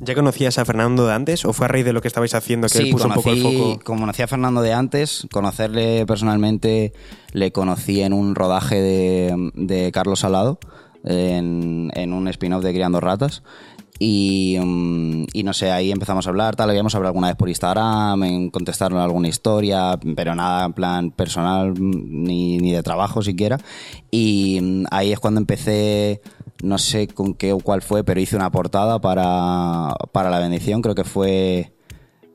¿Ya 0.00 0.14
conocías 0.14 0.58
a 0.58 0.64
Fernando 0.64 1.06
de 1.06 1.12
antes 1.12 1.44
o 1.44 1.52
fue 1.52 1.66
a 1.66 1.68
raíz 1.68 1.84
de 1.84 1.92
lo 1.92 2.00
que 2.00 2.08
estabais 2.08 2.34
haciendo 2.34 2.68
que 2.68 2.78
él 2.78 2.84
Sí, 2.86 2.92
puso 2.92 3.08
un 3.08 3.14
poco 3.14 3.30
el 3.30 3.42
conocí- 3.42 3.58
foco? 3.72 3.80
Como 3.84 4.00
conocía 4.00 4.24
a 4.26 4.28
Fernando 4.28 4.62
de 4.62 4.72
antes, 4.72 5.26
conocerle 5.32 6.06
personalmente 6.06 6.92
le 7.32 7.50
conocí 7.52 8.00
en 8.02 8.12
un 8.12 8.34
rodaje 8.34 8.80
de, 8.80 9.50
de 9.54 9.90
Carlos 9.92 10.20
Salado, 10.20 10.58
en, 11.04 11.90
en 11.94 12.12
un 12.12 12.28
spin-off 12.28 12.62
de 12.62 12.72
Criando 12.72 13.00
Ratas. 13.00 13.42
Y, 14.00 14.56
mm, 14.62 15.24
y 15.32 15.42
no 15.42 15.52
sé, 15.52 15.72
ahí 15.72 15.90
empezamos 15.90 16.24
a 16.26 16.30
hablar, 16.30 16.54
tal, 16.54 16.70
habíamos 16.70 16.94
hablado 16.94 17.08
alguna 17.10 17.26
vez 17.28 17.36
por 17.36 17.48
Instagram, 17.48 18.22
en 18.22 18.50
alguna 19.02 19.26
historia, 19.26 19.98
pero 20.14 20.36
nada 20.36 20.64
en 20.66 20.72
plan 20.72 21.10
personal 21.10 21.72
mm, 21.72 22.22
ni, 22.22 22.58
ni 22.58 22.70
de 22.72 22.82
trabajo 22.84 23.22
siquiera. 23.22 23.58
Y 24.12 24.60
mm, 24.62 24.84
ahí 24.92 25.10
es 25.12 25.18
cuando 25.18 25.40
empecé, 25.40 26.20
no 26.62 26.78
sé 26.78 27.08
con 27.08 27.34
qué 27.34 27.52
o 27.52 27.58
cuál 27.58 27.82
fue, 27.82 28.04
pero 28.04 28.20
hice 28.20 28.36
una 28.36 28.50
portada 28.50 29.00
para, 29.00 29.94
para 30.12 30.30
la 30.30 30.38
bendición, 30.38 30.82
creo 30.82 30.94
que 30.94 31.04
fue 31.04 31.72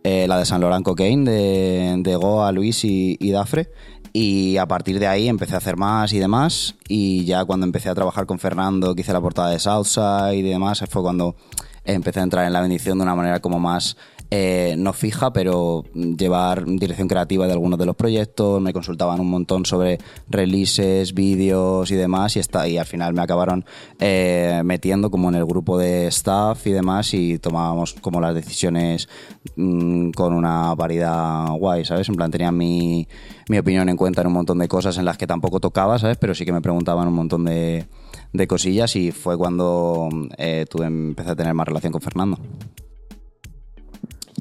eh, 0.03 0.27
la 0.27 0.37
de 0.37 0.45
San 0.45 0.61
Laurent 0.61 0.83
Cocaine, 0.83 1.23
de, 1.23 1.95
de 1.99 2.15
Goa, 2.15 2.51
Luis 2.51 2.83
y, 2.83 3.17
y 3.19 3.31
Dafre. 3.31 3.69
Y 4.15 4.57
a 4.57 4.67
partir 4.67 4.99
de 4.99 5.07
ahí 5.07 5.27
empecé 5.27 5.55
a 5.55 5.57
hacer 5.57 5.75
más 5.75 6.13
y 6.13 6.19
demás. 6.19 6.75
Y 6.87 7.25
ya 7.25 7.45
cuando 7.45 7.65
empecé 7.65 7.89
a 7.89 7.95
trabajar 7.95 8.27
con 8.27 8.37
Fernando, 8.37 8.93
que 8.93 9.01
hice 9.01 9.11
la 9.11 9.21
portada 9.21 9.49
de 9.49 9.59
Southside 9.59 10.35
y 10.35 10.41
demás, 10.43 10.83
fue 10.89 11.01
cuando 11.01 11.35
empecé 11.83 12.19
a 12.19 12.23
entrar 12.23 12.45
en 12.45 12.53
la 12.53 12.61
bendición 12.61 12.97
de 12.99 13.03
una 13.03 13.15
manera 13.15 13.39
como 13.39 13.59
más 13.59 13.97
eh, 14.31 14.75
no 14.77 14.93
fija, 14.93 15.31
pero 15.33 15.83
llevar 15.93 16.65
dirección 16.65 17.07
creativa 17.07 17.45
de 17.45 17.53
algunos 17.53 17.77
de 17.77 17.85
los 17.85 17.95
proyectos. 17.95 18.61
Me 18.61 18.73
consultaban 18.73 19.19
un 19.19 19.29
montón 19.29 19.65
sobre 19.65 19.99
releases, 20.29 21.13
vídeos 21.13 21.91
y 21.91 21.95
demás. 21.95 22.35
Y, 22.35 22.77
al 22.77 22.85
final 22.85 23.13
me 23.13 23.21
acabaron 23.21 23.65
eh, 23.99 24.61
metiendo 24.65 25.11
como 25.11 25.29
en 25.29 25.35
el 25.35 25.45
grupo 25.45 25.77
de 25.77 26.07
staff 26.07 26.65
y 26.67 26.71
demás. 26.71 27.13
Y 27.13 27.39
tomábamos 27.39 27.93
como 27.93 28.21
las 28.21 28.33
decisiones 28.33 29.07
mm, 29.55 30.11
con 30.11 30.33
una 30.33 30.75
paridad 30.75 31.49
guay, 31.57 31.85
¿sabes? 31.85 32.09
En 32.09 32.15
plan, 32.15 32.31
tenían 32.31 32.57
mi, 32.57 33.07
mi 33.49 33.57
opinión 33.57 33.89
en 33.89 33.97
cuenta 33.97 34.21
en 34.21 34.27
un 34.27 34.33
montón 34.33 34.57
de 34.59 34.67
cosas 34.67 34.97
en 34.97 35.05
las 35.05 35.17
que 35.17 35.27
tampoco 35.27 35.59
tocaba, 35.59 35.99
¿sabes? 35.99 36.17
Pero 36.17 36.33
sí 36.33 36.45
que 36.45 36.53
me 36.53 36.61
preguntaban 36.61 37.07
un 37.07 37.13
montón 37.13 37.45
de, 37.45 37.85
de 38.33 38.47
cosillas 38.47 38.95
y 38.95 39.11
fue 39.11 39.37
cuando 39.37 40.09
eh, 40.37 40.65
tuve, 40.69 40.87
empecé 40.87 41.31
a 41.31 41.35
tener 41.35 41.53
más 41.53 41.67
relación 41.67 41.91
con 41.91 42.01
Fernando. 42.01 42.39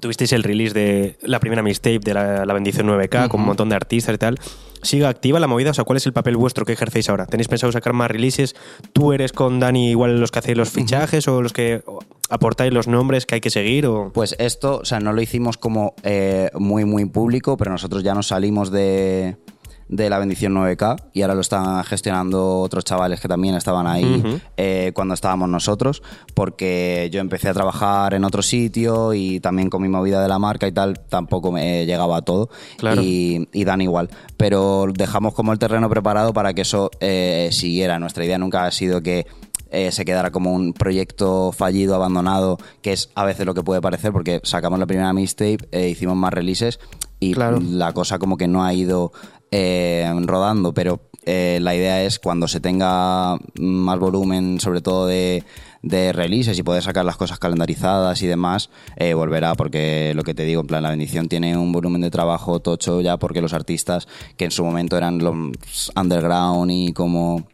Tuvisteis 0.03 0.33
el 0.33 0.43
release 0.43 0.75
de 0.75 1.17
la 1.23 1.39
primera 1.39 1.63
mixtape 1.63 2.01
de 2.01 2.13
la, 2.13 2.45
la 2.45 2.55
Bendición 2.55 2.89
9K 2.89 3.29
con 3.29 3.41
un 3.41 3.47
montón 3.47 3.69
de 3.69 3.77
artistas 3.77 4.13
y 4.17 4.19
tal. 4.19 4.41
¿Sigue 4.83 5.07
activa 5.07 5.39
la 5.39 5.47
movida? 5.47 5.71
O 5.71 5.75
sea, 5.75 5.85
¿cuál 5.85 5.99
es 5.99 6.07
el 6.07 6.13
papel 6.13 6.37
vuestro 6.37 6.65
que 6.65 6.73
ejercéis 6.73 7.09
ahora? 7.09 7.27
¿Tenéis 7.27 7.47
pensado 7.47 7.71
sacar 7.71 7.93
más 7.93 8.11
releases? 8.11 8.57
¿Tú 8.93 9.13
eres 9.13 9.33
con 9.33 9.61
Dani 9.61 9.91
igual 9.91 10.19
los 10.19 10.33
que 10.33 10.41
hacéis 10.41 10.59
los 10.59 10.71
fichajes 10.71 11.29
o 11.29 11.41
los 11.41 11.53
que 11.53 11.85
aportáis 12.29 12.73
los 12.73 12.89
nombres 12.89 13.25
que 13.25 13.37
hay 13.37 13.41
que 13.41 13.51
seguir? 13.51 13.87
O... 13.87 14.11
Pues 14.13 14.35
esto, 14.41 14.79
o 14.79 14.85
sea, 14.85 14.99
no 14.99 15.13
lo 15.13 15.23
hicimos 15.23 15.57
como 15.57 15.95
eh, 16.03 16.51
muy, 16.55 16.85
muy 16.85 17.05
público, 17.05 17.57
pero 17.57 17.71
nosotros 17.71 18.03
ya 18.03 18.13
nos 18.13 18.27
salimos 18.27 18.73
de, 18.73 19.37
de 19.93 20.09
la 20.09 20.19
bendición 20.19 20.55
9K 20.55 21.11
y 21.13 21.21
ahora 21.21 21.35
lo 21.35 21.43
están 21.43 21.85
gestionando 21.85 22.61
otros 22.61 22.83
chavales 22.83 23.21
que 23.21 23.29
también 23.29 23.55
estaban 23.55 23.87
ahí 23.87 24.41
eh, 24.57 24.93
cuando 24.95 25.13
estábamos 25.13 25.51
nosotros, 25.51 26.03
porque 26.35 27.11
yo 27.13 27.21
empecé 27.21 27.51
a 27.51 27.53
trabajar 27.53 28.15
en 28.15 28.25
otro 28.25 28.41
sitio 28.41 29.13
y 29.13 29.39
también 29.41 29.69
con 29.69 29.83
mi 29.83 29.91
movida 29.91 30.23
de 30.23 30.29
la 30.29 30.39
marca 30.39 30.67
y 30.67 30.73
tal, 30.73 30.99
tampoco 30.99 31.53
me 31.53 31.85
llegaba 31.85 32.17
a 32.17 32.23
todo 32.23 32.49
y, 33.01 33.47
y, 33.53 33.65
dan 33.65 33.83
igual. 33.83 34.09
Pero 34.39 34.87
dejamos 34.95 35.35
como 35.35 35.53
el 35.53 35.59
terreno 35.59 35.91
preparado 35.91 36.33
para 36.33 36.55
que 36.55 36.63
eso 36.63 36.91
eh, 37.01 37.51
siguiera. 37.53 37.99
Nuestra 37.99 38.25
idea 38.25 38.39
nunca 38.39 38.65
ha 38.65 38.71
sido 38.71 39.03
que 39.03 39.27
eh, 39.71 39.93
se 39.93 40.07
quedara 40.07 40.31
como 40.31 40.53
un 40.53 40.73
proyecto 40.73 41.53
fallido, 41.53 41.95
abandonado, 41.95 42.59
que 42.81 42.93
es 42.93 43.11
a 43.15 43.27
veces 43.27 43.45
lo 43.45 43.53
que 43.53 43.63
puede 43.63 43.83
parecer, 43.83 44.11
porque 44.13 44.41
sacamos 44.43 44.79
la 44.79 44.87
primera 44.87 45.13
mixtape, 45.13 45.59
eh, 45.71 45.91
hicimos 45.91 46.17
más 46.17 46.33
releases 46.33 46.81
y 47.21 47.35
la 47.35 47.93
cosa 47.93 48.19
como 48.19 48.37
que 48.37 48.49
no 48.49 48.65
ha 48.65 48.75
ido 48.75 49.13
eh, 49.53 50.13
rodando, 50.25 50.75
pero 50.75 51.01
la 51.25 51.75
idea 51.77 52.03
es 52.03 52.19
cuando 52.19 52.49
se 52.49 52.59
tenga 52.59 53.39
más 53.57 53.99
volumen, 54.01 54.59
sobre 54.59 54.81
todo 54.81 55.07
de, 55.07 55.45
de 55.81 56.13
releases 56.13 56.59
y 56.59 56.65
poder 56.65 56.83
sacar 56.83 57.05
las 57.05 57.17
cosas 57.17 57.39
calendarizadas 57.39 58.23
y 58.23 58.27
demás, 58.27 58.71
volverá, 59.15 59.55
porque 59.55 60.15
lo 60.17 60.25
que 60.25 60.35
te 60.35 60.43
digo, 60.43 60.63
en 60.63 60.67
plan, 60.67 60.83
la 60.83 60.91
bendición 60.91 61.29
tiene 61.29 61.57
un 61.57 61.71
volumen 61.71 62.01
de 62.01 62.11
trabajo 62.11 62.59
tocho 62.59 63.01
ya, 63.01 63.19
porque 63.19 63.41
los 63.41 63.53
artistas 63.53 64.09
que 64.37 64.47
en 64.47 64.51
su 64.51 64.65
momento 64.65 64.97
eran 64.97 65.19
los 65.19 65.93
underground 65.95 66.73
y 66.73 66.93
como 66.93 67.47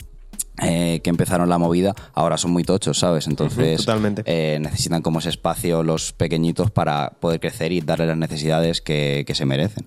eh, 0.61 1.01
que 1.05 1.11
empezaron 1.11 1.49
la 1.49 1.59
movida, 1.59 1.95
ahora 2.15 2.37
son 2.37 2.51
muy 2.51 2.65
tochos, 2.65 2.99
¿sabes? 2.99 3.29
Entonces 3.29 3.87
eh, 4.25 4.59
necesitan 4.61 5.03
como 5.03 5.21
ese 5.21 5.29
espacio 5.29 5.85
los 5.85 6.13
pequeñitos 6.13 6.73
para 6.73 7.11
poder 7.21 7.39
crecer 7.39 7.71
y 7.71 7.81
darle 7.81 8.07
las 8.07 8.17
necesidades 8.17 8.81
que, 8.81 9.25
se 9.33 9.47
merecen. 9.47 9.87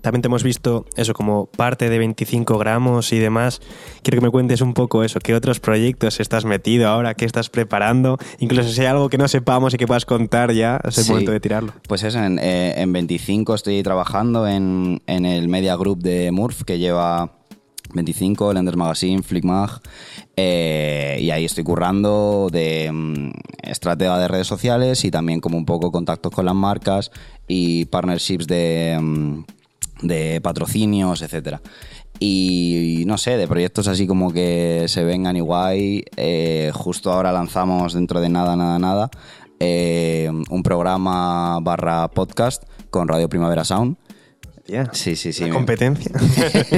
También 0.00 0.22
te 0.22 0.26
hemos 0.26 0.42
visto 0.42 0.86
eso 0.96 1.14
como 1.14 1.46
parte 1.46 1.88
de 1.88 1.98
25 1.98 2.58
gramos 2.58 3.12
y 3.12 3.18
demás. 3.18 3.60
Quiero 4.02 4.18
que 4.20 4.24
me 4.24 4.30
cuentes 4.30 4.60
un 4.60 4.74
poco 4.74 5.04
eso, 5.04 5.20
qué 5.20 5.34
otros 5.34 5.60
proyectos 5.60 6.20
estás 6.20 6.44
metido 6.44 6.88
ahora, 6.88 7.14
qué 7.14 7.24
estás 7.24 7.50
preparando, 7.50 8.18
incluso 8.38 8.68
si 8.68 8.80
hay 8.80 8.86
algo 8.86 9.08
que 9.08 9.18
no 9.18 9.28
sepamos 9.28 9.74
y 9.74 9.76
que 9.76 9.86
puedas 9.86 10.04
contar 10.06 10.52
ya, 10.52 10.80
es 10.84 10.98
el 10.98 11.06
momento 11.06 11.32
de 11.32 11.40
tirarlo. 11.40 11.72
Pues 11.88 12.02
eso, 12.02 12.22
en, 12.22 12.38
eh, 12.38 12.74
en 12.76 12.92
25 12.92 13.54
estoy 13.54 13.82
trabajando 13.82 14.46
en, 14.46 15.02
en 15.06 15.26
el 15.26 15.48
Media 15.48 15.76
Group 15.76 16.00
de 16.00 16.30
Murph, 16.30 16.62
que 16.62 16.78
lleva 16.78 17.32
25, 17.94 18.52
Lenders 18.52 18.76
Magazine, 18.76 19.22
Flickmag, 19.22 19.80
eh, 20.36 21.18
y 21.20 21.30
ahí 21.30 21.44
estoy 21.44 21.64
currando 21.64 22.48
de 22.50 22.90
mm, 22.92 23.30
estratega 23.62 24.18
de 24.18 24.28
redes 24.28 24.46
sociales 24.46 25.04
y 25.04 25.10
también 25.10 25.40
como 25.40 25.56
un 25.56 25.64
poco 25.64 25.90
contactos 25.90 26.32
con 26.32 26.44
las 26.44 26.54
marcas 26.54 27.10
y 27.48 27.86
partnerships 27.86 28.46
de, 28.46 28.98
mm, 29.00 29.44
de 30.02 30.40
patrocinios, 30.42 31.22
etcétera. 31.22 31.60
Y, 32.20 33.02
no 33.06 33.18
sé, 33.18 33.36
de 33.36 33.48
proyectos 33.48 33.88
así 33.88 34.06
como 34.06 34.32
que 34.32 34.84
se 34.86 35.02
vengan 35.02 35.36
igual. 35.36 36.04
Eh, 36.16 36.70
justo 36.72 37.12
ahora 37.12 37.32
lanzamos 37.32 37.92
dentro 37.92 38.20
de 38.20 38.28
nada, 38.28 38.54
nada, 38.54 38.78
nada 38.78 39.10
eh, 39.60 40.30
un 40.50 40.62
programa 40.62 41.58
barra 41.60 42.08
podcast 42.08 42.64
con 42.90 43.08
Radio 43.08 43.28
Primavera 43.28 43.64
Sound 43.64 43.96
Sí, 44.92 45.14
sí, 45.16 45.32
sí. 45.32 45.48
competencia. 45.50 46.10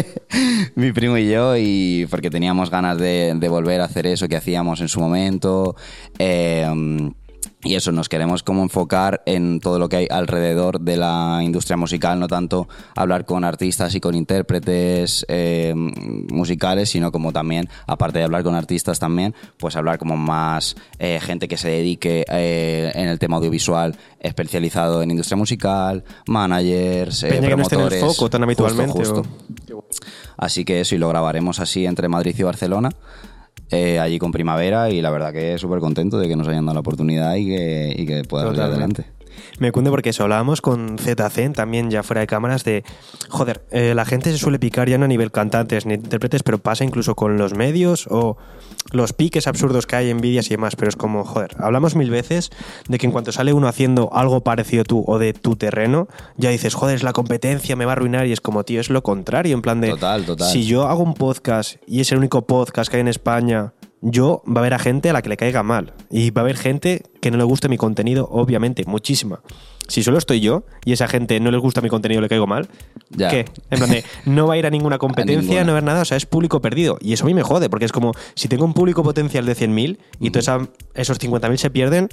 Mi 0.74 0.92
primo 0.92 1.16
y 1.18 1.30
yo, 1.30 1.56
y 1.56 2.06
porque 2.10 2.30
teníamos 2.30 2.68
ganas 2.70 2.98
de, 2.98 3.34
de, 3.36 3.48
volver 3.48 3.80
a 3.80 3.84
hacer 3.84 4.06
eso 4.06 4.26
que 4.28 4.36
hacíamos 4.36 4.80
en 4.80 4.88
su 4.88 5.00
momento. 5.00 5.76
Eh, 6.18 6.66
y 7.66 7.74
eso, 7.74 7.92
nos 7.92 8.08
queremos 8.08 8.42
como 8.42 8.62
enfocar 8.62 9.22
en 9.26 9.60
todo 9.60 9.78
lo 9.78 9.88
que 9.88 9.96
hay 9.96 10.06
alrededor 10.10 10.80
de 10.80 10.96
la 10.96 11.40
industria 11.42 11.76
musical, 11.76 12.20
no 12.20 12.28
tanto 12.28 12.68
hablar 12.94 13.24
con 13.24 13.44
artistas 13.44 13.94
y 13.94 14.00
con 14.00 14.14
intérpretes 14.14 15.26
eh, 15.28 15.74
musicales, 15.74 16.90
sino 16.90 17.10
como 17.12 17.32
también, 17.32 17.68
aparte 17.86 18.18
de 18.18 18.24
hablar 18.24 18.42
con 18.42 18.54
artistas 18.54 18.98
también, 18.98 19.34
pues 19.56 19.76
hablar 19.76 19.98
como 19.98 20.16
más 20.16 20.76
eh, 20.98 21.18
gente 21.20 21.48
que 21.48 21.56
se 21.56 21.68
dedique 21.68 22.24
eh, 22.28 22.92
en 22.94 23.08
el 23.08 23.18
tema 23.18 23.36
audiovisual 23.36 23.96
especializado 24.20 25.02
en 25.02 25.10
industria 25.10 25.36
musical, 25.36 26.04
managers, 26.26 27.22
Peña 27.22 27.48
promotores. 27.48 27.68
Que 27.68 27.76
no 27.76 27.86
esté 27.86 27.96
en 27.96 28.02
el 28.04 28.14
foco 28.14 28.30
tan 28.30 28.42
habitualmente. 28.42 28.92
Así 30.36 30.64
que 30.64 30.80
eso, 30.80 30.94
y 30.94 30.98
lo 30.98 31.08
grabaremos 31.08 31.60
así 31.60 31.86
entre 31.86 32.08
Madrid 32.08 32.34
y 32.38 32.42
Barcelona. 32.42 32.90
Eh, 33.70 33.98
allí 33.98 34.18
con 34.18 34.30
Primavera 34.30 34.90
y 34.90 35.00
la 35.00 35.10
verdad 35.10 35.32
que 35.32 35.58
súper 35.58 35.80
contento 35.80 36.18
de 36.18 36.28
que 36.28 36.36
nos 36.36 36.46
hayan 36.46 36.66
dado 36.66 36.74
la 36.74 36.80
oportunidad 36.80 37.34
y 37.34 37.46
que, 37.46 37.94
y 37.98 38.06
que 38.06 38.22
pueda 38.22 38.44
salir 38.46 38.62
adelante. 38.62 39.15
Me 39.58 39.72
cunde 39.72 39.90
porque 39.90 40.10
eso, 40.10 40.22
hablábamos 40.24 40.60
con 40.60 40.98
ZC 40.98 41.52
también 41.52 41.90
ya 41.90 42.02
fuera 42.02 42.20
de 42.20 42.26
cámaras 42.26 42.64
de, 42.64 42.84
joder, 43.28 43.64
eh, 43.70 43.94
la 43.94 44.04
gente 44.04 44.30
se 44.32 44.38
suele 44.38 44.58
picar 44.58 44.88
ya 44.88 44.98
no 44.98 45.04
a 45.04 45.08
nivel 45.08 45.30
cantantes 45.30 45.86
ni 45.86 45.94
intérpretes, 45.94 46.42
pero 46.42 46.58
pasa 46.58 46.84
incluso 46.84 47.14
con 47.14 47.36
los 47.36 47.54
medios 47.54 48.06
o 48.10 48.36
los 48.92 49.12
piques 49.12 49.46
absurdos 49.46 49.86
que 49.86 49.96
hay, 49.96 50.10
envidias 50.10 50.46
y 50.46 50.50
demás, 50.50 50.76
pero 50.76 50.88
es 50.88 50.96
como, 50.96 51.24
joder, 51.24 51.56
hablamos 51.58 51.96
mil 51.96 52.10
veces 52.10 52.50
de 52.88 52.98
que 52.98 53.06
en 53.06 53.12
cuanto 53.12 53.32
sale 53.32 53.52
uno 53.52 53.68
haciendo 53.68 54.10
algo 54.12 54.42
parecido 54.42 54.84
tú 54.84 55.04
o 55.06 55.18
de 55.18 55.32
tu 55.32 55.56
terreno, 55.56 56.08
ya 56.36 56.50
dices, 56.50 56.74
joder, 56.74 56.96
es 56.96 57.02
la 57.02 57.12
competencia, 57.12 57.76
me 57.76 57.84
va 57.84 57.92
a 57.92 57.96
arruinar 57.96 58.26
y 58.26 58.32
es 58.32 58.40
como, 58.40 58.64
tío, 58.64 58.80
es 58.80 58.90
lo 58.90 59.02
contrario, 59.02 59.54
en 59.54 59.62
plan 59.62 59.80
de, 59.80 59.90
total, 59.90 60.24
total. 60.24 60.50
si 60.50 60.64
yo 60.64 60.86
hago 60.86 61.02
un 61.02 61.14
podcast 61.14 61.76
y 61.86 62.00
es 62.00 62.12
el 62.12 62.18
único 62.18 62.46
podcast 62.46 62.90
que 62.90 62.96
hay 62.96 63.00
en 63.00 63.08
España 63.08 63.72
yo 64.00 64.42
va 64.46 64.56
a 64.56 64.58
haber 64.60 64.74
a 64.74 64.78
gente 64.78 65.10
a 65.10 65.12
la 65.12 65.22
que 65.22 65.28
le 65.28 65.36
caiga 65.36 65.62
mal. 65.62 65.94
Y 66.10 66.30
va 66.30 66.42
a 66.42 66.44
haber 66.44 66.56
gente 66.56 67.02
que 67.20 67.30
no 67.30 67.38
le 67.38 67.44
guste 67.44 67.68
mi 67.68 67.76
contenido, 67.76 68.28
obviamente, 68.30 68.84
muchísima. 68.86 69.40
Si 69.88 70.02
solo 70.02 70.18
estoy 70.18 70.40
yo 70.40 70.64
y 70.84 70.92
esa 70.92 71.06
gente 71.06 71.38
no 71.38 71.50
les 71.50 71.60
gusta 71.60 71.80
mi 71.80 71.88
contenido, 71.88 72.20
le 72.20 72.28
caigo 72.28 72.46
mal, 72.46 72.68
¿qué? 73.16 73.44
En 73.70 73.78
plan 73.78 73.90
no 74.24 74.48
va 74.48 74.54
a 74.54 74.56
ir 74.56 74.66
a 74.66 74.70
ninguna 74.70 74.98
competencia, 74.98 75.62
no 75.62 75.68
va 75.68 75.72
a 75.72 75.80
ver 75.80 75.84
nada, 75.84 76.02
o 76.02 76.04
sea, 76.04 76.16
es 76.16 76.26
público 76.26 76.60
perdido. 76.60 76.98
Y 77.00 77.12
eso 77.12 77.24
a 77.24 77.26
mí 77.26 77.34
me 77.34 77.42
jode, 77.42 77.70
porque 77.70 77.84
es 77.84 77.92
como, 77.92 78.12
si 78.34 78.48
tengo 78.48 78.64
un 78.64 78.74
público 78.74 79.04
potencial 79.04 79.46
de 79.46 79.54
100.000 79.54 79.98
y 80.18 80.30
todos 80.30 80.68
esos 80.94 81.20
50.000 81.20 81.56
se 81.56 81.70
pierden, 81.70 82.08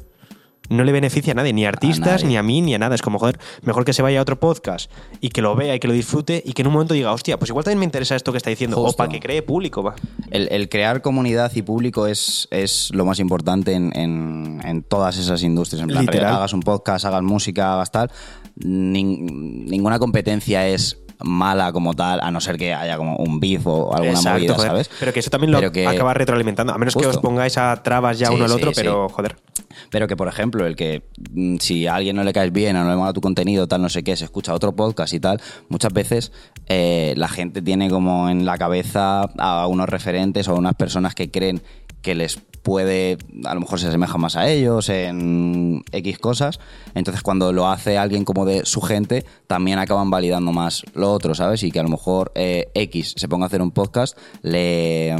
no 0.69 0.83
le 0.83 0.91
beneficia 0.91 1.31
a 1.31 1.35
nadie, 1.35 1.53
ni 1.53 1.65
a 1.65 1.69
artistas, 1.69 2.23
ni 2.23 2.37
a 2.37 2.43
mí, 2.43 2.61
ni 2.61 2.73
a 2.73 2.79
nada. 2.79 2.95
Es 2.95 3.01
como, 3.01 3.19
joder, 3.19 3.39
mejor 3.61 3.85
que 3.85 3.93
se 3.93 4.01
vaya 4.01 4.19
a 4.19 4.21
otro 4.21 4.39
podcast 4.39 4.89
y 5.19 5.29
que 5.29 5.41
lo 5.41 5.55
vea 5.55 5.75
y 5.75 5.79
que 5.79 5.87
lo 5.87 5.93
disfrute 5.93 6.41
y 6.45 6.53
que 6.53 6.61
en 6.61 6.67
un 6.67 6.73
momento 6.73 6.93
diga, 6.93 7.11
hostia, 7.11 7.37
pues 7.37 7.49
igual 7.49 7.65
también 7.65 7.79
me 7.79 7.85
interesa 7.85 8.15
esto 8.15 8.31
que 8.31 8.37
está 8.37 8.49
diciendo, 8.49 8.79
o 8.79 8.93
para 8.93 9.09
que 9.09 9.19
cree 9.19 9.41
público. 9.41 9.83
Va. 9.83 9.95
El, 10.31 10.69
crear 10.69 11.01
comunidad 11.01 11.51
y 11.55 11.61
público 11.61 12.07
es, 12.07 12.47
es 12.49 12.89
lo 12.93 13.05
más 13.05 13.19
importante 13.19 13.73
en, 13.73 13.91
en, 13.95 14.83
todas 14.83 15.17
esas 15.17 15.43
industrias. 15.43 15.81
En 15.83 15.87
plan, 16.05 16.25
hagas 16.25 16.53
un 16.53 16.61
podcast, 16.61 17.05
hagas 17.05 17.23
música, 17.23 17.73
hagas 17.73 17.91
tal. 17.91 18.11
ninguna 18.55 19.99
competencia 19.99 20.67
es 20.67 21.02
mala 21.23 21.71
como 21.71 21.93
tal, 21.93 22.19
a 22.21 22.31
no 22.31 22.41
ser 22.41 22.57
que 22.57 22.73
haya 22.73 22.97
como 22.97 23.15
un 23.15 23.39
beef 23.39 23.65
o 23.65 23.95
alguna 23.95 24.21
movida, 24.21 24.57
¿sabes? 24.57 24.89
Pero 24.99 25.13
que 25.13 25.19
eso 25.19 25.29
también 25.29 25.51
lo 25.51 25.57
acaba 25.57 26.13
retroalimentando, 26.13 26.73
a 26.73 26.77
menos 26.77 26.95
que 26.95 27.05
os 27.05 27.17
pongáis 27.17 27.57
a 27.57 27.81
trabas 27.81 28.19
ya 28.19 28.31
uno 28.31 28.45
al 28.45 28.51
otro, 28.51 28.71
pero 28.75 29.09
joder. 29.09 29.35
Pero 29.89 30.07
que, 30.07 30.15
por 30.15 30.27
ejemplo, 30.27 30.65
el 30.65 30.75
que 30.75 31.03
mm, 31.31 31.57
si 31.57 31.87
a 31.87 31.95
alguien 31.95 32.15
no 32.15 32.23
le 32.23 32.33
caes 32.33 32.51
bien 32.51 32.75
o 32.75 32.83
no 32.83 32.89
le 32.89 32.95
mola 32.95 33.13
tu 33.13 33.21
contenido, 33.21 33.67
tal, 33.67 33.81
no 33.81 33.89
sé 33.89 34.03
qué, 34.03 34.15
se 34.15 34.25
escucha 34.25 34.53
otro 34.53 34.75
podcast 34.75 35.13
y 35.13 35.19
tal, 35.19 35.41
muchas 35.69 35.93
veces 35.93 36.31
eh, 36.67 37.13
la 37.17 37.27
gente 37.27 37.61
tiene 37.61 37.89
como 37.89 38.29
en 38.29 38.45
la 38.45 38.57
cabeza 38.57 39.21
a 39.37 39.67
unos 39.67 39.89
referentes 39.89 40.47
o 40.47 40.51
a 40.51 40.55
unas 40.55 40.75
personas 40.75 41.15
que 41.15 41.31
creen 41.31 41.61
que 42.03 42.13
les 42.13 42.37
puede, 42.61 43.17
a 43.45 43.53
lo 43.53 43.61
mejor 43.61 43.79
se 43.79 43.87
asemeja 43.87 44.17
más 44.17 44.35
a 44.35 44.47
ellos 44.49 44.89
en 44.89 45.83
X 45.91 46.19
cosas. 46.19 46.59
Entonces, 46.95 47.21
cuando 47.21 47.51
lo 47.51 47.67
hace 47.67 47.97
alguien 47.97 48.23
como 48.23 48.45
de 48.45 48.65
su 48.65 48.81
gente, 48.81 49.25
también 49.47 49.79
acaban 49.79 50.09
validando 50.09 50.51
más 50.51 50.83
lo 50.93 51.11
otro, 51.11 51.35
¿sabes? 51.35 51.61
Y 51.63 51.71
que 51.71 51.79
a 51.79 51.83
lo 51.83 51.89
mejor 51.89 52.31
eh, 52.35 52.69
X 52.73 53.13
se 53.17 53.27
ponga 53.27 53.45
a 53.45 53.47
hacer 53.47 53.61
un 53.61 53.71
podcast, 53.71 54.17
le, 54.41 55.15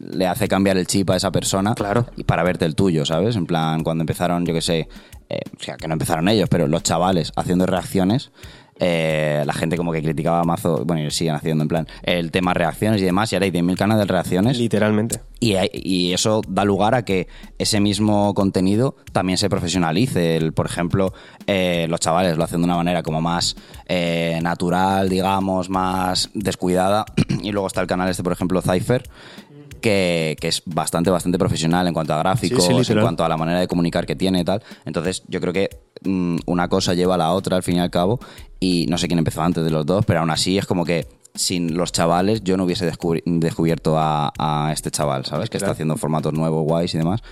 le 0.00 0.26
hace 0.26 0.48
cambiar 0.48 0.76
el 0.76 0.86
chip 0.86 1.10
a 1.10 1.16
esa 1.16 1.30
persona 1.30 1.74
claro. 1.74 2.06
y 2.16 2.24
para 2.24 2.42
verte 2.42 2.64
el 2.64 2.74
tuyo, 2.74 3.04
¿sabes? 3.04 3.36
En 3.36 3.46
plan, 3.46 3.84
cuando 3.84 4.02
empezaron, 4.02 4.44
yo 4.44 4.52
que 4.52 4.62
sé, 4.62 4.88
eh, 5.28 5.40
o 5.56 5.62
sea, 5.62 5.76
que 5.76 5.86
no 5.86 5.94
empezaron 5.94 6.28
ellos, 6.28 6.48
pero 6.50 6.66
los 6.66 6.82
chavales 6.82 7.32
haciendo 7.36 7.66
reacciones, 7.66 8.32
eh, 8.78 9.42
la 9.44 9.52
gente 9.52 9.76
como 9.76 9.92
que 9.92 10.02
criticaba 10.02 10.44
mazo, 10.44 10.84
bueno, 10.84 11.02
y 11.02 11.10
siguen 11.10 11.34
haciendo 11.34 11.62
en 11.62 11.68
plan, 11.68 11.88
el 12.02 12.30
tema 12.30 12.54
reacciones 12.54 13.00
y 13.02 13.04
demás, 13.04 13.32
y 13.32 13.36
ahora 13.36 13.46
hay 13.46 13.50
10.000 13.50 13.76
canales 13.76 14.06
de 14.06 14.12
reacciones. 14.12 14.58
Literalmente. 14.58 15.20
Y, 15.40 15.54
y, 15.72 16.12
eso 16.12 16.42
da 16.48 16.64
lugar 16.64 16.94
a 16.94 17.04
que 17.04 17.28
ese 17.58 17.80
mismo 17.80 18.34
contenido 18.34 18.96
también 19.12 19.38
se 19.38 19.48
profesionalice. 19.48 20.36
El, 20.36 20.52
por 20.52 20.66
ejemplo, 20.66 21.12
eh, 21.46 21.86
los 21.88 22.00
chavales 22.00 22.36
lo 22.36 22.44
hacen 22.44 22.60
de 22.60 22.64
una 22.64 22.76
manera 22.76 23.02
como 23.02 23.20
más 23.20 23.56
eh, 23.86 24.38
natural, 24.42 25.08
digamos, 25.08 25.70
más 25.70 26.30
descuidada. 26.34 27.04
y 27.42 27.52
luego 27.52 27.66
está 27.66 27.80
el 27.80 27.86
canal 27.86 28.08
este, 28.08 28.22
por 28.22 28.32
ejemplo, 28.32 28.62
Cypher, 28.62 29.08
que, 29.80 30.36
es 30.40 30.62
bastante, 30.66 31.10
bastante 31.10 31.38
profesional 31.38 31.86
en 31.86 31.94
cuanto 31.94 32.14
a 32.14 32.18
gráficos, 32.18 32.68
en 32.90 33.00
cuanto 33.00 33.24
a 33.24 33.28
la 33.28 33.36
manera 33.36 33.60
de 33.60 33.68
comunicar 33.68 34.06
que 34.06 34.16
tiene 34.16 34.40
y 34.40 34.44
tal. 34.44 34.62
Entonces, 34.84 35.22
yo 35.28 35.40
creo 35.40 35.52
que 35.52 35.70
una 36.04 36.68
cosa 36.68 36.94
lleva 36.94 37.14
a 37.14 37.18
la 37.18 37.32
otra 37.32 37.56
al 37.56 37.62
fin 37.62 37.76
y 37.76 37.80
al 37.80 37.90
cabo. 37.90 38.20
Y 38.60 38.86
no 38.88 38.98
sé 38.98 39.06
quién 39.06 39.18
empezó 39.18 39.42
antes 39.42 39.64
de 39.64 39.70
los 39.70 39.86
dos, 39.86 40.04
pero 40.04 40.20
aún 40.20 40.30
así 40.30 40.58
es 40.58 40.66
como 40.66 40.84
que 40.84 41.06
sin 41.34 41.76
los 41.76 41.92
chavales 41.92 42.42
yo 42.42 42.56
no 42.56 42.64
hubiese 42.64 42.84
descubierto 42.86 43.94
a, 43.96 44.70
este 44.72 44.90
chaval, 44.90 45.24
¿sabes? 45.24 45.48
Que 45.50 45.56
está 45.56 45.70
haciendo 45.70 45.96
formatos 45.96 46.32
nuevos, 46.32 46.64
guays 46.64 46.94
y 46.94 46.98
demás. 46.98 47.22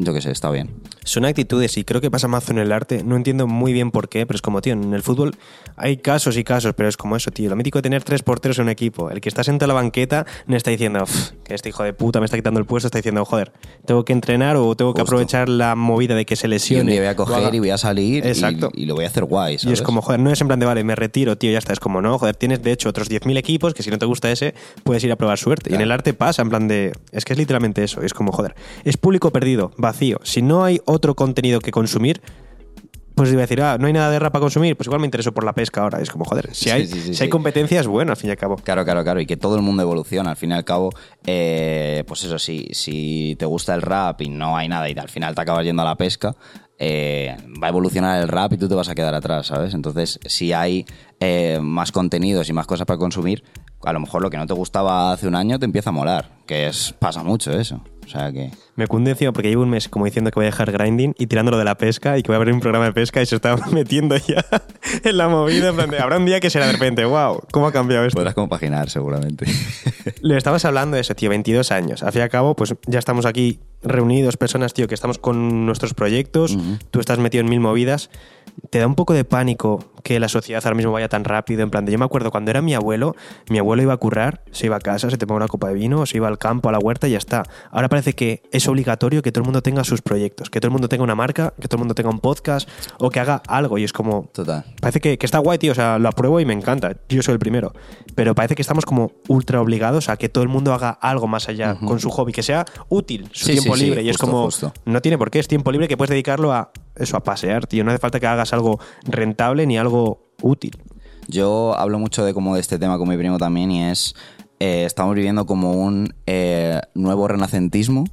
Yo 0.00 0.14
qué 0.14 0.20
sé, 0.20 0.30
está 0.30 0.48
bien. 0.50 0.70
Son 1.04 1.24
actitudes 1.24 1.76
y 1.76 1.84
creo 1.84 2.00
que 2.00 2.08
pasa 2.10 2.28
más 2.28 2.48
en 2.50 2.58
el 2.58 2.70
arte. 2.70 3.02
No 3.02 3.16
entiendo 3.16 3.46
muy 3.48 3.72
bien 3.72 3.90
por 3.90 4.08
qué, 4.08 4.24
pero 4.26 4.36
es 4.36 4.42
como, 4.42 4.62
tío, 4.62 4.72
en 4.72 4.94
el 4.94 5.02
fútbol 5.02 5.34
hay 5.76 5.96
casos 5.96 6.36
y 6.36 6.44
casos, 6.44 6.72
pero 6.76 6.88
es 6.88 6.96
como 6.96 7.16
eso, 7.16 7.30
tío. 7.32 7.50
Lo 7.50 7.56
mítico 7.56 7.78
de 7.78 7.82
tener 7.82 8.04
tres 8.04 8.22
porteros 8.22 8.58
en 8.58 8.64
un 8.64 8.68
equipo. 8.70 9.10
El 9.10 9.20
que 9.20 9.28
está 9.28 9.42
sentado 9.42 9.70
en 9.72 9.76
la 9.76 9.82
banqueta 9.82 10.24
no 10.46 10.56
está 10.56 10.70
diciendo 10.70 11.02
"Uf, 11.02 11.30
que 11.44 11.54
este 11.54 11.70
hijo 11.70 11.82
de 11.82 11.92
puta 11.94 12.20
me 12.20 12.26
está 12.26 12.36
quitando 12.36 12.60
el 12.60 12.66
puesto, 12.66 12.86
está 12.86 12.98
diciendo, 12.98 13.24
joder, 13.24 13.52
tengo 13.86 14.04
que 14.04 14.12
entrenar 14.12 14.56
o 14.56 14.76
tengo 14.76 14.94
que 14.94 15.00
Justo. 15.00 15.14
aprovechar 15.16 15.48
la 15.48 15.74
movida 15.74 16.14
de 16.14 16.24
que 16.26 16.36
se 16.36 16.46
Y 16.46 16.48
un 16.48 16.50
lesione. 16.50 16.92
día 16.92 17.00
voy 17.00 17.08
a 17.08 17.16
coger 17.16 17.54
y 17.54 17.58
voy 17.58 17.70
a 17.70 17.78
salir 17.78 18.26
Exacto. 18.26 18.70
y, 18.74 18.86
lo 18.86 18.94
voy 18.94 19.04
a 19.04 19.08
hacer 19.08 19.24
guay, 19.24 19.56
Y 19.62 19.72
es 19.72 19.82
como, 19.82 20.00
joder, 20.02 20.20
no 20.20 20.30
es 20.30 20.40
en 20.40 20.46
plan 20.46 20.60
de, 20.60 20.66
vale, 20.66 20.84
me 20.84 20.94
retiro, 20.94 21.36
tío, 21.36 21.50
ya 21.50 21.58
está. 21.58 21.72
Es 21.72 21.80
como, 21.80 22.00
no, 22.00 22.18
joder, 22.18 22.36
tienes 22.36 22.62
de 22.62 22.70
hecho 22.72 22.88
otros 22.88 23.10
10.000 23.10 23.36
equipos 23.36 23.74
que 23.74 23.82
si 23.82 23.90
no 23.90 23.98
te 23.98 24.06
gusta 24.06 24.30
ese, 24.30 24.54
puedes 24.84 25.02
ir 25.02 25.10
a 25.10 25.16
probar 25.16 25.38
suerte. 25.38 25.70
Y 25.72 25.74
en 25.74 25.80
el 25.80 25.90
arte 25.90 26.14
pasa, 26.14 26.42
en 26.42 26.50
plan 26.50 26.68
de, 26.68 26.92
es 27.10 27.24
que 27.24 27.32
es 27.32 27.38
literalmente 27.38 27.82
eso. 27.82 28.02
Es 28.02 28.14
como, 28.14 28.30
joder, 28.32 28.54
es 28.84 28.96
público 28.96 29.30
perdido, 29.32 29.72
vacío. 29.88 30.20
Si 30.22 30.42
no 30.42 30.64
hay 30.64 30.80
otro 30.84 31.14
contenido 31.14 31.60
que 31.60 31.70
consumir, 31.70 32.20
pues 33.18 33.32
iba 33.32 33.40
a 33.40 33.46
decir, 33.46 33.60
ah, 33.62 33.78
no 33.78 33.88
hay 33.88 33.92
nada 33.92 34.10
de 34.10 34.18
rap 34.18 34.32
para 34.32 34.42
consumir, 34.42 34.76
pues 34.76 34.86
igual 34.86 35.00
me 35.00 35.06
intereso 35.06 35.32
por 35.32 35.42
la 35.42 35.52
pesca 35.52 35.82
ahora. 35.82 36.00
Es 36.00 36.10
como, 36.10 36.24
joder, 36.24 36.50
si 36.54 36.70
hay, 36.70 36.86
sí, 36.86 37.00
sí, 37.00 37.14
si 37.14 37.24
hay 37.24 37.28
competencia 37.28 37.80
es 37.80 37.88
bueno, 37.88 38.12
al 38.12 38.16
fin 38.16 38.28
y 38.28 38.30
al 38.30 38.36
cabo. 38.36 38.56
Claro, 38.56 38.84
claro, 38.84 39.02
claro. 39.02 39.20
Y 39.20 39.26
que 39.26 39.36
todo 39.36 39.56
el 39.56 39.62
mundo 39.62 39.82
evoluciona. 39.82 40.30
Al 40.30 40.36
fin 40.36 40.50
y 40.50 40.54
al 40.54 40.64
cabo, 40.64 40.90
eh, 41.26 42.04
pues 42.06 42.22
eso 42.22 42.38
sí, 42.38 42.68
si 42.72 43.34
te 43.38 43.44
gusta 43.44 43.74
el 43.74 43.82
rap 43.82 44.20
y 44.20 44.28
no 44.28 44.56
hay 44.56 44.68
nada 44.68 44.88
y 44.88 44.96
al 44.96 45.08
final 45.08 45.34
te 45.34 45.40
acabas 45.40 45.64
yendo 45.64 45.82
a 45.82 45.84
la 45.84 45.96
pesca, 45.96 46.36
eh, 46.78 47.36
va 47.60 47.66
a 47.66 47.70
evolucionar 47.70 48.22
el 48.22 48.28
rap 48.28 48.52
y 48.52 48.56
tú 48.56 48.68
te 48.68 48.76
vas 48.76 48.88
a 48.88 48.94
quedar 48.94 49.14
atrás, 49.14 49.48
¿sabes? 49.48 49.74
Entonces, 49.74 50.20
si 50.26 50.52
hay 50.52 50.86
eh, 51.18 51.58
más 51.60 51.90
contenidos 51.90 52.48
y 52.48 52.52
más 52.52 52.68
cosas 52.68 52.86
para 52.86 52.98
consumir, 52.98 53.42
a 53.84 53.92
lo 53.92 53.98
mejor 53.98 54.22
lo 54.22 54.30
que 54.30 54.36
no 54.36 54.46
te 54.46 54.54
gustaba 54.54 55.12
hace 55.12 55.26
un 55.26 55.34
año 55.34 55.58
te 55.58 55.64
empieza 55.64 55.90
a 55.90 55.92
molar. 55.92 56.38
Que 56.46 56.68
es 56.68 56.94
pasa 57.00 57.24
mucho 57.24 57.50
eso. 57.50 57.82
O 58.08 58.10
sea 58.10 58.32
que... 58.32 58.50
Me 58.74 58.86
cunde 58.86 59.10
encima 59.10 59.32
porque 59.32 59.50
llevo 59.50 59.64
un 59.64 59.68
mes 59.68 59.88
como 59.88 60.06
diciendo 60.06 60.30
que 60.30 60.36
voy 60.36 60.46
a 60.46 60.50
dejar 60.50 60.72
grinding 60.72 61.14
y 61.18 61.26
tirándolo 61.26 61.58
de 61.58 61.64
la 61.64 61.76
pesca 61.76 62.16
y 62.16 62.22
que 62.22 62.28
voy 62.28 62.34
a 62.34 62.38
abrir 62.38 62.54
un 62.54 62.60
programa 62.60 62.86
de 62.86 62.92
pesca 62.92 63.20
y 63.20 63.26
se 63.26 63.36
está 63.36 63.56
metiendo 63.72 64.16
ya 64.16 64.44
en 65.04 65.16
la 65.18 65.28
movida. 65.28 65.68
En 65.68 65.74
plan 65.76 65.90
de, 65.90 65.98
habrá 65.98 66.16
un 66.16 66.24
día 66.24 66.40
que 66.40 66.48
será 66.48 66.66
de 66.66 66.72
repente, 66.72 67.04
wow, 67.04 67.42
¿cómo 67.52 67.66
ha 67.66 67.72
cambiado 67.72 68.06
esto? 68.06 68.16
Podrás 68.16 68.34
compaginar 68.34 68.88
seguramente. 68.88 69.44
Le 70.22 70.38
estabas 70.38 70.64
hablando 70.64 70.94
de 70.94 71.02
eso, 71.02 71.14
tío, 71.14 71.28
22 71.28 71.70
años. 71.70 72.02
Al 72.02 72.12
fin 72.12 72.20
y 72.20 72.22
al 72.22 72.30
cabo, 72.30 72.56
pues 72.56 72.74
ya 72.86 72.98
estamos 72.98 73.26
aquí 73.26 73.60
reunidos, 73.82 74.38
personas, 74.38 74.72
tío, 74.72 74.88
que 74.88 74.94
estamos 74.94 75.18
con 75.18 75.66
nuestros 75.66 75.92
proyectos, 75.92 76.56
tú 76.90 77.00
estás 77.00 77.18
metido 77.18 77.42
en 77.42 77.50
mil 77.50 77.60
movidas. 77.60 78.10
¿Te 78.70 78.78
da 78.78 78.86
un 78.86 78.94
poco 78.94 79.14
de 79.14 79.24
pánico 79.24 79.84
que 80.02 80.18
la 80.20 80.28
sociedad 80.28 80.62
ahora 80.64 80.74
mismo 80.76 80.92
vaya 80.92 81.08
tan 81.08 81.24
rápido? 81.24 81.62
En 81.62 81.70
plan, 81.70 81.84
de, 81.84 81.92
yo 81.92 81.98
me 81.98 82.04
acuerdo 82.04 82.30
cuando 82.30 82.50
era 82.50 82.60
mi 82.62 82.74
abuelo, 82.74 83.14
mi 83.48 83.58
abuelo 83.58 83.82
iba 83.82 83.92
a 83.92 83.96
currar, 83.96 84.42
se 84.52 84.66
iba 84.66 84.76
a 84.76 84.80
casa, 84.80 85.10
se 85.10 85.16
tomaba 85.16 85.36
una 85.36 85.48
copa 85.48 85.68
de 85.68 85.74
vino, 85.74 86.04
se 86.06 86.16
iba 86.16 86.28
al 86.28 86.38
campo, 86.38 86.68
a 86.68 86.72
la 86.72 86.78
huerta 86.78 87.08
y 87.08 87.12
ya 87.12 87.18
está. 87.18 87.44
Ahora 87.70 87.88
parece 87.88 88.14
que 88.14 88.42
es 88.52 88.66
obligatorio 88.68 89.22
que 89.22 89.32
todo 89.32 89.42
el 89.42 89.46
mundo 89.46 89.62
tenga 89.62 89.84
sus 89.84 90.02
proyectos, 90.02 90.50
que 90.50 90.60
todo 90.60 90.68
el 90.68 90.72
mundo 90.72 90.88
tenga 90.88 91.04
una 91.04 91.14
marca, 91.14 91.54
que 91.60 91.68
todo 91.68 91.76
el 91.76 91.80
mundo 91.80 91.94
tenga 91.94 92.10
un 92.10 92.20
podcast 92.20 92.68
o 92.98 93.10
que 93.10 93.20
haga 93.20 93.42
algo. 93.46 93.78
Y 93.78 93.84
es 93.84 93.92
como, 93.92 94.28
Total. 94.32 94.64
Parece 94.80 95.00
que, 95.00 95.18
que 95.18 95.26
está 95.26 95.38
guay, 95.38 95.58
tío. 95.58 95.72
O 95.72 95.74
sea, 95.74 95.98
lo 95.98 96.08
apruebo 96.08 96.40
y 96.40 96.44
me 96.44 96.52
encanta. 96.52 96.92
Yo 97.08 97.22
soy 97.22 97.34
el 97.34 97.38
primero. 97.38 97.72
Pero 98.14 98.34
parece 98.34 98.54
que 98.54 98.62
estamos 98.62 98.84
como 98.84 99.12
ultra 99.28 99.60
obligados 99.60 100.08
a 100.08 100.16
que 100.16 100.28
todo 100.28 100.42
el 100.42 100.48
mundo 100.48 100.72
haga 100.74 100.90
algo 100.90 101.26
más 101.28 101.48
allá 101.48 101.76
con 101.76 102.00
su 102.00 102.10
hobby, 102.10 102.32
que 102.32 102.42
sea 102.42 102.64
útil, 102.88 103.28
su 103.32 103.46
Sí, 103.46 103.52
tiempo 103.52 103.74
sí, 103.74 103.80
sí, 103.80 103.86
libre. 103.86 104.02
y 104.02 104.08
es 104.10 104.18
como, 104.18 104.44
justo. 104.46 104.72
no 104.84 105.00
tiene 105.00 105.16
por 105.16 105.30
qué, 105.30 105.38
es 105.38 105.48
tiempo 105.48 105.70
libre 105.70 105.86
que 105.88 105.96
puedes 105.96 106.10
dedicarlo 106.10 106.52
a 106.52 106.70
eso, 106.96 107.16
a 107.16 107.20
pasear, 107.22 107.66
tío. 107.68 107.84
No 107.84 107.90
hace 107.92 108.00
falta 108.00 108.18
que 108.18 108.26
hagas 108.26 108.47
algo 108.52 108.80
rentable 109.04 109.66
ni 109.66 109.78
algo 109.78 110.32
útil. 110.42 110.76
Yo 111.28 111.74
hablo 111.76 111.98
mucho 111.98 112.24
de 112.24 112.32
como 112.32 112.54
de 112.54 112.60
este 112.60 112.78
tema 112.78 112.98
con 112.98 113.08
mi 113.08 113.16
primo 113.16 113.38
también 113.38 113.70
y 113.70 113.84
es 113.84 114.14
eh, 114.60 114.84
estamos 114.84 115.14
viviendo 115.14 115.46
como 115.46 115.72
un 115.72 116.14
eh, 116.26 116.80
nuevo 116.94 117.28
renacentismo, 117.28 118.04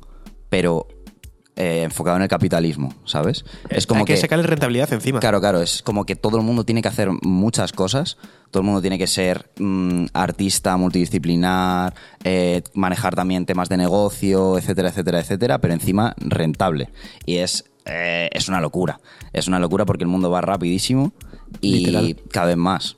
pero 0.49 0.87
eh, 1.57 1.83
enfocado 1.83 2.17
en 2.17 2.23
el 2.23 2.27
capitalismo, 2.27 2.93
¿sabes? 3.05 3.45
Es 3.69 3.87
como 3.87 3.99
Hay 4.01 4.05
que, 4.05 4.17
sacarle 4.17 4.45
rentabilidad 4.45 4.91
encima. 4.91 5.21
Claro, 5.21 5.39
claro, 5.39 5.61
es 5.61 5.81
como 5.81 6.05
que 6.05 6.17
todo 6.17 6.35
el 6.35 6.43
mundo 6.43 6.65
tiene 6.65 6.81
que 6.81 6.89
hacer 6.89 7.09
muchas 7.21 7.71
cosas, 7.71 8.17
todo 8.51 8.59
el 8.59 8.65
mundo 8.65 8.81
tiene 8.81 8.97
que 8.97 9.07
ser 9.07 9.49
mm, 9.57 10.07
artista 10.11 10.75
multidisciplinar, 10.75 11.93
eh, 12.25 12.61
manejar 12.73 13.15
también 13.15 13.45
temas 13.45 13.69
de 13.69 13.77
negocio, 13.77 14.57
etcétera, 14.57 14.89
etcétera, 14.89 15.19
etcétera, 15.21 15.59
pero 15.59 15.73
encima 15.73 16.13
rentable. 16.17 16.89
Y 17.25 17.37
es, 17.37 17.63
eh, 17.85 18.29
es 18.33 18.47
una 18.49 18.59
locura, 18.61 18.99
es 19.33 19.47
una 19.47 19.59
locura 19.59 19.85
porque 19.85 20.03
el 20.03 20.09
mundo 20.09 20.29
va 20.29 20.41
rapidísimo 20.41 21.13
y 21.61 21.85
Literal. 21.85 22.15
cada 22.31 22.47
vez 22.47 22.57
más. 22.57 22.97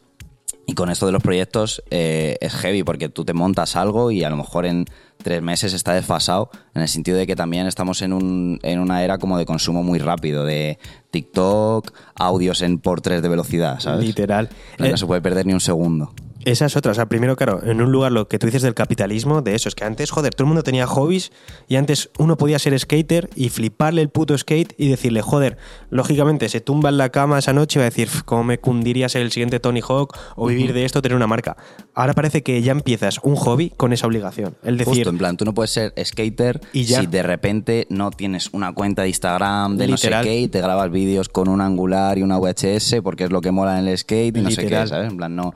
Y 0.69 0.73
con 0.73 0.89
esto 0.89 1.05
de 1.05 1.13
los 1.13 1.23
proyectos 1.23 1.81
eh, 1.91 2.35
es 2.41 2.53
heavy 2.55 2.83
porque 2.83 3.07
tú 3.07 3.23
te 3.23 3.33
montas 3.33 3.77
algo 3.77 4.11
y 4.11 4.25
a 4.25 4.29
lo 4.29 4.35
mejor 4.35 4.65
en 4.65 4.83
tres 5.17 5.41
meses 5.41 5.73
está 5.73 5.93
desfasado, 5.93 6.49
en 6.75 6.81
el 6.81 6.89
sentido 6.89 7.17
de 7.17 7.25
que 7.25 7.35
también 7.37 7.67
estamos 7.67 8.01
en, 8.01 8.11
un, 8.11 8.59
en 8.63 8.79
una 8.79 9.01
era 9.03 9.17
como 9.17 9.37
de 9.37 9.45
consumo 9.45 9.81
muy 9.81 9.97
rápido, 9.99 10.43
de 10.43 10.77
TikTok, 11.11 11.93
audios 12.15 12.61
en 12.61 12.79
por 12.79 12.99
tres 12.99 13.21
de 13.21 13.29
velocidad, 13.29 13.79
¿sabes? 13.79 14.05
Literal. 14.05 14.49
No 14.77 14.85
Eh, 14.85 14.97
se 14.97 15.05
puede 15.05 15.21
perder 15.21 15.45
ni 15.45 15.53
un 15.53 15.61
segundo. 15.61 16.13
Esa 16.47 16.65
es 16.67 16.77
otra. 16.77 16.93
O 16.93 16.95
sea, 16.95 17.07
primero, 17.07 17.35
claro, 17.35 17.61
en 17.65 17.81
un 17.81 17.91
lugar 17.91 18.13
lo 18.13 18.29
que 18.29 18.39
tú 18.39 18.45
dices 18.47 18.61
del 18.61 18.73
capitalismo, 18.73 19.41
de 19.41 19.53
eso, 19.53 19.67
es 19.67 19.75
que 19.75 19.83
antes, 19.83 20.11
joder, 20.11 20.33
todo 20.33 20.45
el 20.45 20.47
mundo 20.47 20.63
tenía 20.63 20.87
hobbies 20.87 21.33
y 21.67 21.75
antes 21.75 22.09
uno 22.17 22.37
podía 22.37 22.57
ser 22.57 22.79
skater 22.79 23.29
y 23.35 23.49
fliparle 23.49 24.01
el 24.01 24.07
puto 24.07 24.37
skate 24.37 24.73
y 24.77 24.87
decirle, 24.87 25.21
joder, 25.21 25.57
lógicamente 25.89 26.47
se 26.47 26.61
tumba 26.61 26.87
en 26.87 26.97
la 26.97 27.09
cama 27.09 27.37
esa 27.39 27.51
noche 27.51 27.79
y 27.79 27.81
va 27.81 27.87
a 27.87 27.89
decir, 27.89 28.07
"Pf, 28.07 28.23
¿cómo 28.23 28.45
me 28.45 28.59
cundiría 28.59 29.09
ser 29.09 29.23
el 29.23 29.31
siguiente 29.33 29.59
Tony 29.59 29.81
Hawk 29.81 30.17
o 30.37 30.47
vivir 30.47 30.71
de 30.71 30.85
esto, 30.85 31.01
tener 31.01 31.17
una 31.17 31.27
marca? 31.27 31.57
Ahora 31.93 32.13
parece 32.13 32.43
que 32.43 32.61
ya 32.61 32.71
empiezas 32.71 33.19
un 33.23 33.35
hobby 33.35 33.71
con 33.75 33.91
esa 33.91 34.07
obligación. 34.07 34.55
El 34.63 34.77
decir, 34.77 34.93
Justo, 34.93 35.09
en 35.09 35.17
plan, 35.17 35.35
tú 35.35 35.43
no 35.43 35.53
puedes 35.53 35.71
ser 35.71 35.93
skater 36.01 36.61
Y 36.71 36.85
ya. 36.85 37.01
si 37.01 37.07
de 37.07 37.23
repente 37.23 37.87
no 37.89 38.09
tienes 38.11 38.51
una 38.53 38.71
cuenta 38.73 39.01
de 39.01 39.09
Instagram 39.09 39.75
de 39.75 39.87
Literal. 39.87 40.19
no 40.19 40.23
sé 40.23 40.29
qué 40.29 40.39
y 40.39 40.47
te 40.47 40.61
grabas 40.61 40.89
vídeos 40.91 41.27
con 41.27 41.49
un 41.49 41.59
angular 41.59 42.17
y 42.17 42.21
una 42.21 42.37
VHS 42.37 43.01
porque 43.03 43.25
es 43.25 43.31
lo 43.31 43.41
que 43.41 43.51
mola 43.51 43.77
en 43.79 43.87
el 43.87 43.97
skate 43.97 44.37
y 44.37 44.41
no 44.41 44.49
sé 44.49 44.65
qué, 44.65 44.87
¿sabes? 44.87 45.09
En 45.11 45.17
plan, 45.17 45.35
no, 45.35 45.53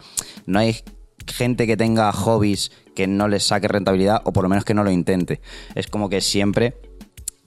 no 0.47 0.59
hay 0.59 0.80
gente 1.27 1.67
que 1.67 1.77
tenga 1.77 2.11
hobbies 2.11 2.71
que 2.95 3.07
no 3.07 3.27
les 3.27 3.43
saque 3.43 3.67
rentabilidad 3.67 4.21
o 4.25 4.33
por 4.33 4.43
lo 4.43 4.49
menos 4.49 4.65
que 4.65 4.73
no 4.73 4.83
lo 4.83 4.91
intente. 4.91 5.41
Es 5.75 5.87
como 5.87 6.09
que 6.09 6.21
siempre 6.21 6.75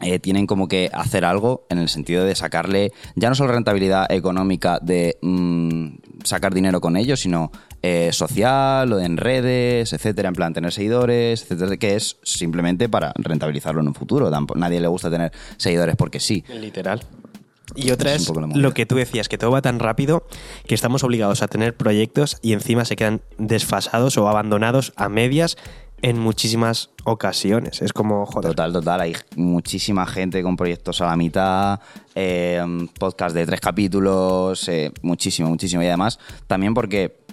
eh, 0.01 0.19
tienen 0.19 0.47
como 0.47 0.69
que 0.69 0.91
hacer 0.93 1.25
algo 1.25 1.67
en 1.71 1.79
el 1.79 1.89
sentido 1.89 2.25
de 2.25 2.35
sacarle 2.35 2.93
ya 3.15 3.29
no 3.29 3.35
solo 3.35 3.53
rentabilidad 3.53 4.11
económica 4.11 4.79
de 4.83 5.17
mm, 5.23 5.89
sacar 6.25 6.53
dinero 6.53 6.81
con 6.81 6.97
ellos, 6.97 7.21
sino 7.21 7.51
eh, 7.83 8.11
social 8.13 8.93
o 8.93 9.01
en 9.01 9.17
redes, 9.19 9.93
etcétera, 9.93 10.29
en 10.29 10.35
plan 10.35 10.53
tener 10.55 10.73
seguidores, 10.73 11.43
etcétera, 11.43 11.77
que 11.77 11.95
es 11.97 12.17
simplemente 12.23 12.89
para 12.89 13.13
rentabilizarlo 13.17 13.83
en 13.83 13.89
un 13.89 13.95
futuro. 13.95 14.31
Tampo- 14.31 14.57
Nadie 14.57 14.81
le 14.81 14.89
gusta 14.89 15.11
tener 15.11 15.33
seguidores 15.59 15.95
porque 15.97 16.19
sí. 16.21 16.43
Literal. 16.49 17.03
Y 17.74 17.90
otra 17.90 18.14
Es 18.14 18.29
lo 18.29 18.74
que 18.74 18.87
tú 18.87 18.96
decías, 18.96 19.29
que 19.29 19.38
todo 19.38 19.50
va 19.50 19.62
tan 19.62 19.79
rápido 19.79 20.27
que 20.66 20.74
estamos 20.74 21.03
obligados 21.03 21.42
a 21.42 21.48
tener 21.48 21.77
proyectos 21.77 22.38
y 22.42 22.53
encima 22.53 22.85
se 22.85 22.96
quedan 22.96 23.22
desfasados 23.38 24.16
o 24.18 24.29
abandonados 24.29 24.92
a 24.96 25.09
medias 25.09 25.57
en 26.05 26.18
muchísimas 26.18 26.90
ocasiones. 27.05 27.81
Es 27.81 27.94
como, 27.94 28.27
joder, 28.27 28.50
Total, 28.50 28.72
total. 28.74 29.00
Hay 29.00 29.16
muchísima 29.37 30.07
gente 30.07 30.42
con 30.42 30.55
proyectos 30.55 31.00
a 31.00 31.07
la 31.07 31.16
mitad, 31.16 31.81
eh, 32.14 32.62
podcast 32.98 33.35
de 33.35 33.46
tres 33.46 33.61
capítulos, 33.61 34.68
eh, 34.68 34.92
muchísimo, 35.00 35.48
muchísimo. 35.48 35.83
Y 35.83 35.87
además, 35.87 36.18
también 36.46 36.74
porque, 36.74 37.24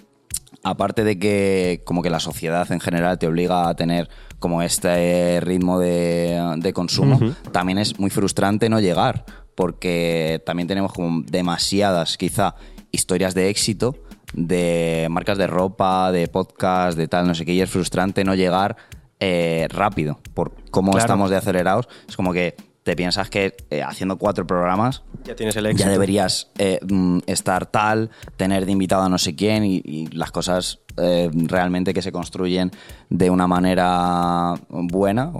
aparte 0.62 1.04
de 1.04 1.18
que 1.18 1.82
como 1.84 2.02
que 2.02 2.08
la 2.08 2.18
sociedad 2.18 2.70
en 2.72 2.80
general 2.80 3.18
te 3.18 3.26
obliga 3.26 3.68
a 3.68 3.74
tener 3.74 4.08
como 4.38 4.62
este 4.62 5.38
ritmo 5.40 5.78
de, 5.78 6.56
de 6.56 6.72
consumo, 6.72 7.20
también 7.52 7.76
es 7.76 7.98
muy 8.00 8.08
frustrante 8.08 8.70
no 8.70 8.80
llegar, 8.80 9.24
porque 9.54 10.42
también 10.46 10.68
tenemos 10.68 10.92
como 10.92 11.22
demasiadas, 11.22 12.16
quizá, 12.16 12.54
historias 12.90 13.34
de 13.34 13.48
éxito 13.48 13.96
de 14.34 15.08
marcas 15.10 15.36
de 15.36 15.46
ropa, 15.46 16.10
de 16.10 16.26
podcast, 16.28 16.96
de 16.96 17.06
tal, 17.08 17.26
no 17.26 17.34
sé 17.34 17.44
qué, 17.44 17.52
y 17.52 17.60
es 17.60 17.68
frustrante 17.70 18.24
no 18.24 18.34
llegar 18.34 18.76
eh, 19.20 19.68
rápido 19.70 20.18
por 20.34 20.54
cómo 20.70 20.92
Claro. 20.92 21.04
estamos 21.04 21.30
de 21.30 21.36
acelerados. 21.36 21.88
Es 22.08 22.16
como 22.16 22.32
que 22.32 22.56
te 22.82 22.96
piensas 22.96 23.30
que 23.30 23.54
eh, 23.70 23.82
haciendo 23.82 24.18
cuatro 24.18 24.46
programas 24.46 25.02
ya 25.24 25.36
tienes 25.36 25.54
el 25.56 25.66
éxito. 25.66 25.84
ya 25.84 25.90
deberías 25.90 26.50
eh, 26.58 26.80
mm, 26.82 27.20
estar 27.26 27.66
tal, 27.66 28.10
tener 28.36 28.66
de 28.66 28.72
invitado 28.72 29.02
a 29.02 29.08
no 29.08 29.18
sé 29.18 29.36
quién 29.36 29.64
y, 29.64 29.80
y 29.84 30.06
las 30.08 30.32
cosas 30.32 30.80
eh, 30.96 31.30
realmente 31.32 31.94
que 31.94 32.02
se 32.02 32.12
construyen 32.12 32.70
de 33.08 33.30
una 33.30 33.46
manera 33.46 34.54
buena, 34.68 35.32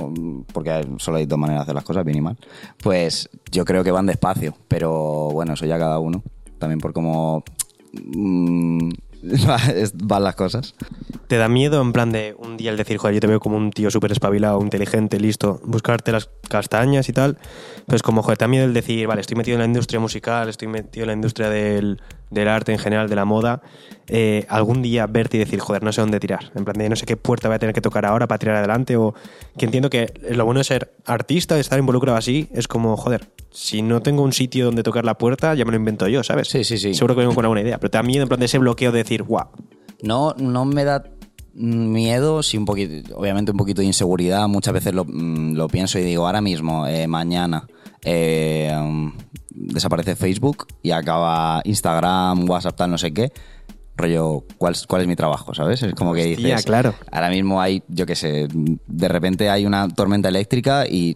porque 0.53 0.87
solo 0.97 1.19
hay 1.19 1.27
dos 1.27 1.39
maneras 1.39 1.61
de 1.61 1.63
hacer 1.65 1.75
las 1.75 1.85
cosas, 1.85 2.05
bien 2.05 2.19
y 2.19 2.21
mal, 2.23 2.39
pues 2.83 3.29
yo 3.51 3.65
creo 3.67 3.85
que 3.85 3.91
van 3.91 4.07
despacio, 4.07 4.55
pero 4.69 5.29
bueno, 5.31 5.53
eso 5.53 5.67
ya 5.67 5.79
cada 5.79 5.99
uno, 5.99 6.23
también 6.59 6.79
por 6.79 6.95
cómo 6.95 7.45
mm, 7.93 8.91
van 9.95 10.25
las 10.25 10.35
cosas. 10.35 10.75
¿Te 11.29 11.37
da 11.37 11.49
miedo 11.49 11.81
en 11.81 11.93
plan 11.93 12.13
de 12.13 12.35
un 12.39 12.57
día 12.57 12.71
el 12.71 12.77
decir, 12.77 12.99
joder, 12.99 13.15
yo 13.15 13.21
te 13.21 13.27
veo 13.27 13.41
como 13.41 13.57
un 13.57 13.71
tío 13.71 13.91
súper 13.91 14.13
espabilado, 14.13 14.61
inteligente, 14.61 15.19
listo, 15.19 15.61
buscarte 15.65 16.13
las 16.13 16.29
castañas 16.49 17.09
y 17.09 17.13
tal? 17.13 17.39
Pues 17.87 18.03
como, 18.03 18.23
joder, 18.23 18.39
te 18.39 18.45
da 18.45 18.49
miedo 18.49 18.65
el 18.65 18.75
decir, 18.75 19.07
vale, 19.07 19.21
estoy 19.21 19.37
metido 19.37 19.55
en 19.55 19.61
la 19.61 19.67
industria 19.67 20.01
musical, 20.01 20.49
estoy 20.49 20.69
metido 20.69 21.05
en 21.05 21.09
la 21.09 21.15
industria 21.15 21.49
del, 21.49 22.01
del 22.33 22.49
arte 22.49 22.73
en 22.73 22.79
general, 22.79 23.09
de 23.09 23.17
la 23.17 23.25
moda, 23.25 23.63
eh, 24.09 24.47
algún 24.49 24.83
día 24.83 25.07
verte 25.07 25.37
y 25.37 25.41
decir, 25.41 25.61
joder, 25.61 25.83
no 25.83 25.93
sé 25.93 26.01
dónde 26.01 26.19
tirar, 26.19 26.51
en 26.55 26.65
plan 26.65 26.77
de 26.77 26.89
no 26.89 26.97
sé 26.97 27.07
qué 27.07 27.17
puerta 27.17 27.49
voy 27.49 27.57
a 27.57 27.59
tener 27.59 27.75
que 27.75 27.81
tocar 27.81 28.05
ahora 28.05 28.27
para 28.27 28.39
tirar 28.39 28.57
adelante, 28.57 28.97
o 28.97 29.15
que 29.57 29.65
entiendo 29.65 29.91
que 29.91 30.13
lo 30.31 30.45
bueno 30.45 30.59
de 30.59 30.65
ser 30.65 30.95
artista, 31.07 31.55
de 31.55 31.61
estar 31.61 31.79
involucrado 31.79 32.19
así, 32.19 32.49
es 32.53 32.67
como, 32.69 32.97
joder, 32.97 33.29
si 33.51 33.83
no 33.83 34.01
tengo 34.01 34.23
un 34.23 34.33
sitio 34.33 34.67
donde 34.67 34.83
tocar 34.83 35.05
la 35.05 35.19
puerta, 35.19 35.55
ya 35.55 35.65
me 35.65 35.71
lo 35.71 35.77
invento 35.77 36.09
yo, 36.09 36.23
¿sabes? 36.23 36.49
Sí, 36.49 36.65
sí, 36.65 36.79
sí. 36.79 36.95
Seguro 36.95 37.15
que 37.15 37.21
vengo 37.21 37.35
con 37.35 37.45
alguna 37.45 37.61
idea, 37.61 37.79
pero 37.79 37.91
te 37.91 37.99
da 37.99 38.03
miedo 38.03 38.23
en 38.23 38.29
plan 38.29 38.41
de 38.41 38.47
ese 38.47 38.59
bloqueo 38.59 38.93
de 38.93 38.99
decir, 38.99 39.23
guau, 39.23 39.49
No, 40.03 40.35
no 40.39 40.65
me 40.65 40.85
da 40.85 41.05
miedo, 41.55 42.43
sí 42.43 42.57
un 42.57 42.65
poquito, 42.65 43.17
obviamente 43.17 43.51
un 43.53 43.59
poquito 43.59 43.83
de 43.83 43.87
inseguridad. 43.87 44.49
Muchas 44.49 44.75
veces 44.75 44.95
lo, 44.95 45.05
mm, 45.05 45.55
lo 45.55 45.69
pienso 45.69 45.99
y 45.99 46.03
digo, 46.03 46.27
ahora 46.27 46.41
mismo, 46.41 46.87
eh, 46.87 47.07
mañana, 47.07 47.67
eh, 48.05 48.75
desaparece 49.55 50.17
Facebook 50.17 50.67
y 50.83 50.91
acaba 50.91 51.61
Instagram, 51.65 52.49
WhatsApp, 52.49 52.77
tal, 52.77 52.91
no 52.91 52.99
sé 52.99 53.13
qué. 53.13 53.33
Rollo, 53.95 54.45
¿cuál, 54.57 54.73
es- 54.73 54.87
cuál 54.87 55.03
es 55.03 55.09
mi 55.09 55.17
trabajo? 55.17 55.53
¿Sabes? 55.55 55.83
Es 55.83 55.95
como 55.95 56.15
que 56.15 56.33
Hostia, 56.33 56.49
dices. 56.49 56.65
claro. 56.65 56.95
Ahora 57.11 57.29
mismo 57.29 57.61
hay, 57.61 57.83
yo 57.89 58.07
qué 58.07 58.17
sé, 58.17 58.49
de 58.51 59.09
repente 59.09 59.51
hay 59.51 59.67
una 59.67 59.87
tormenta 59.89 60.31
eléctrica 60.31 60.87
y 60.89 61.15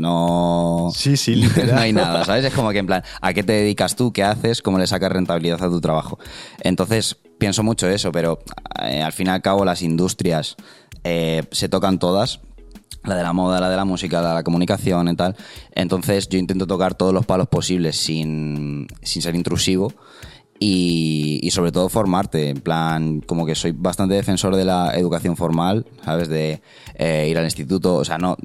no. 0.00 0.90
Sí, 0.94 1.16
sí, 1.16 1.34
literal. 1.36 1.74
no 1.74 1.80
hay 1.80 1.92
nada, 1.92 2.24
¿sabes? 2.24 2.44
Es 2.44 2.54
como 2.54 2.70
que 2.70 2.78
en 2.78 2.86
plan, 2.86 3.02
¿a 3.20 3.32
qué 3.32 3.42
te 3.42 3.52
dedicas 3.52 3.96
tú? 3.96 4.12
¿Qué 4.12 4.22
haces? 4.22 4.62
¿Cómo 4.62 4.78
le 4.78 4.86
sacas 4.86 5.10
rentabilidad 5.12 5.62
a 5.62 5.68
tu 5.68 5.80
trabajo? 5.80 6.18
Entonces, 6.62 7.16
pienso 7.38 7.62
mucho 7.62 7.88
eso, 7.88 8.12
pero 8.12 8.38
eh, 8.82 9.02
al 9.02 9.12
fin 9.12 9.28
y 9.28 9.30
al 9.30 9.42
cabo 9.42 9.64
las 9.64 9.82
industrias 9.82 10.56
eh, 11.04 11.42
se 11.50 11.68
tocan 11.68 11.98
todas. 11.98 12.40
La 13.04 13.14
de 13.16 13.22
la 13.22 13.32
moda, 13.32 13.60
la 13.60 13.70
de 13.70 13.76
la 13.76 13.84
música, 13.84 14.20
la 14.20 14.28
de 14.30 14.34
la 14.34 14.42
comunicación 14.42 15.08
y 15.08 15.16
tal. 15.16 15.36
Entonces 15.74 16.28
yo 16.28 16.38
intento 16.38 16.66
tocar 16.66 16.94
todos 16.94 17.14
los 17.14 17.24
palos 17.26 17.48
posibles 17.48 17.96
sin, 17.96 18.86
sin 19.02 19.22
ser 19.22 19.34
intrusivo 19.34 19.92
y, 20.58 21.40
y 21.42 21.50
sobre 21.50 21.72
todo 21.72 21.88
formarte. 21.88 22.50
En 22.50 22.60
plan, 22.60 23.20
como 23.22 23.46
que 23.46 23.54
soy 23.54 23.72
bastante 23.72 24.14
defensor 24.14 24.54
de 24.54 24.66
la 24.66 24.94
educación 24.94 25.36
formal, 25.36 25.86
¿sabes? 26.04 26.28
De 26.28 26.60
eh, 26.94 27.28
ir 27.28 27.38
al 27.38 27.44
instituto. 27.44 27.96
O 27.96 28.04
sea, 28.04 28.18
no. 28.18 28.36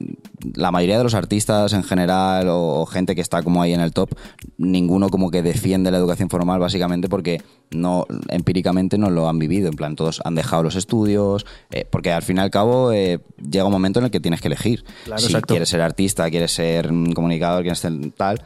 La 0.53 0.71
mayoría 0.71 0.97
de 0.97 1.03
los 1.03 1.13
artistas 1.13 1.73
en 1.73 1.83
general 1.83 2.47
o, 2.49 2.81
o 2.81 2.85
gente 2.85 3.15
que 3.15 3.21
está 3.21 3.41
como 3.43 3.61
ahí 3.61 3.73
en 3.73 3.81
el 3.81 3.91
top, 3.91 4.09
ninguno 4.57 5.09
como 5.09 5.31
que 5.31 5.41
defiende 5.41 5.91
la 5.91 5.97
educación 5.97 6.29
formal 6.29 6.59
básicamente 6.59 7.09
porque 7.09 7.41
no 7.71 8.05
empíricamente 8.29 8.97
no 8.97 9.09
lo 9.09 9.29
han 9.29 9.39
vivido. 9.39 9.69
En 9.69 9.75
plan, 9.75 9.95
todos 9.95 10.21
han 10.23 10.35
dejado 10.35 10.63
los 10.63 10.75
estudios, 10.75 11.45
eh, 11.71 11.85
porque 11.89 12.11
al 12.11 12.23
fin 12.23 12.37
y 12.37 12.39
al 12.39 12.51
cabo 12.51 12.91
eh, 12.91 13.19
llega 13.49 13.65
un 13.65 13.71
momento 13.71 13.99
en 13.99 14.05
el 14.05 14.11
que 14.11 14.19
tienes 14.19 14.41
que 14.41 14.47
elegir. 14.47 14.83
Claro, 15.05 15.19
si 15.19 15.27
exacto. 15.27 15.53
quieres 15.53 15.69
ser 15.69 15.81
artista, 15.81 16.29
quieres 16.29 16.51
ser 16.51 16.87
comunicador, 17.13 17.61
quieres 17.61 17.79
ser 17.79 17.93
tal, 18.15 18.41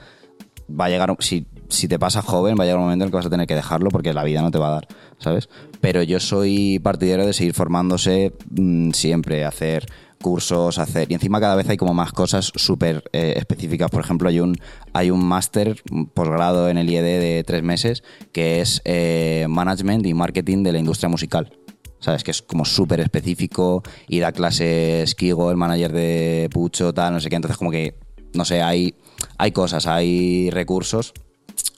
va 0.70 0.86
a 0.86 0.90
llegar, 0.90 1.16
si, 1.20 1.46
si 1.70 1.88
te 1.88 2.00
pasa 2.00 2.22
joven, 2.22 2.56
va 2.60 2.64
a 2.64 2.66
llegar 2.66 2.80
un 2.80 2.86
momento 2.86 3.04
en 3.04 3.08
el 3.08 3.12
que 3.12 3.18
vas 3.18 3.26
a 3.26 3.30
tener 3.30 3.48
que 3.48 3.56
dejarlo 3.56 3.90
porque 3.90 4.14
la 4.14 4.24
vida 4.24 4.42
no 4.42 4.52
te 4.52 4.60
va 4.60 4.70
a 4.70 4.72
dar, 4.72 4.88
¿sabes? 5.18 5.50
Pero 5.82 6.04
yo 6.04 6.20
soy 6.20 6.80
partidario 6.80 7.26
de 7.26 7.34
seguir 7.34 7.54
formándose 7.54 8.34
mm, 8.50 8.92
siempre, 8.92 9.46
hacer 9.46 9.86
cursos, 10.22 10.78
hacer... 10.80 11.12
Y 11.12 11.14
encima 11.14 11.40
cada 11.40 11.56
vez 11.56 11.70
hay 11.70 11.78
como 11.78 11.94
más 11.94 12.12
cosas 12.12 12.52
súper 12.56 13.10
eh, 13.14 13.34
específicas. 13.38 13.90
Por 13.90 14.02
ejemplo, 14.02 14.30
hay 14.30 14.40
un, 14.40 14.56
hay 14.94 15.12
un 15.12 15.24
máster, 15.26 15.82
posgrado 16.14 16.70
en 16.70 16.78
el 16.78 16.90
IED 16.90 17.04
de 17.04 17.44
tres 17.46 17.64
meses, 17.64 18.04
que 18.32 18.62
es 18.62 18.82
eh, 18.86 19.46
Management 19.50 20.06
y 20.06 20.14
Marketing 20.14 20.64
de 20.64 20.74
la 20.74 20.80
Industria 20.80 21.10
Musical. 21.10 21.52
¿Sabes? 22.00 22.24
Que 22.24 22.32
es 22.32 22.42
como 22.42 22.64
súper 22.64 23.02
específico 23.02 23.84
y 24.08 24.20
da 24.20 24.32
clases 24.32 25.16
Kigo, 25.16 25.52
el 25.52 25.58
manager 25.58 25.92
de 25.92 26.50
Pucho, 26.50 26.94
tal, 26.94 27.14
no 27.14 27.20
sé 27.20 27.30
qué. 27.30 27.36
Entonces, 27.36 27.58
como 27.58 27.72
que, 27.72 27.96
no 28.34 28.46
sé, 28.46 28.62
hay, 28.62 28.96
hay 29.38 29.52
cosas, 29.52 29.86
hay 29.86 30.50
recursos. 30.50 31.14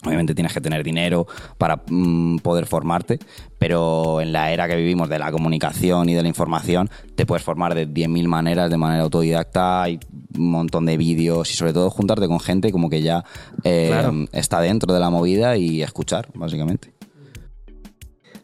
Obviamente 0.03 0.33
tienes 0.33 0.53
que 0.53 0.61
tener 0.61 0.83
dinero 0.83 1.27
para 1.57 1.81
mm, 1.87 2.37
poder 2.37 2.65
formarte, 2.65 3.19
pero 3.59 4.19
en 4.21 4.31
la 4.33 4.51
era 4.51 4.67
que 4.67 4.75
vivimos 4.75 5.09
de 5.09 5.19
la 5.19 5.31
comunicación 5.31 6.09
y 6.09 6.13
de 6.15 6.21
la 6.23 6.27
información, 6.27 6.89
te 7.15 7.25
puedes 7.25 7.43
formar 7.43 7.75
de 7.75 7.87
10.000 7.87 8.27
maneras, 8.27 8.69
de 8.71 8.77
manera 8.77 9.03
autodidacta, 9.03 9.83
hay 9.83 9.99
un 10.37 10.49
montón 10.51 10.85
de 10.85 10.97
vídeos 10.97 11.51
y 11.51 11.53
sobre 11.53 11.73
todo 11.73 11.89
juntarte 11.89 12.27
con 12.27 12.39
gente 12.39 12.71
como 12.71 12.89
que 12.89 13.01
ya 13.01 13.23
eh, 13.63 13.87
Claro. 13.89 14.13
está 14.31 14.59
dentro 14.61 14.93
de 14.93 14.99
la 14.99 15.09
movida 15.09 15.57
y 15.57 15.81
escuchar, 15.83 16.29
básicamente. 16.33 16.93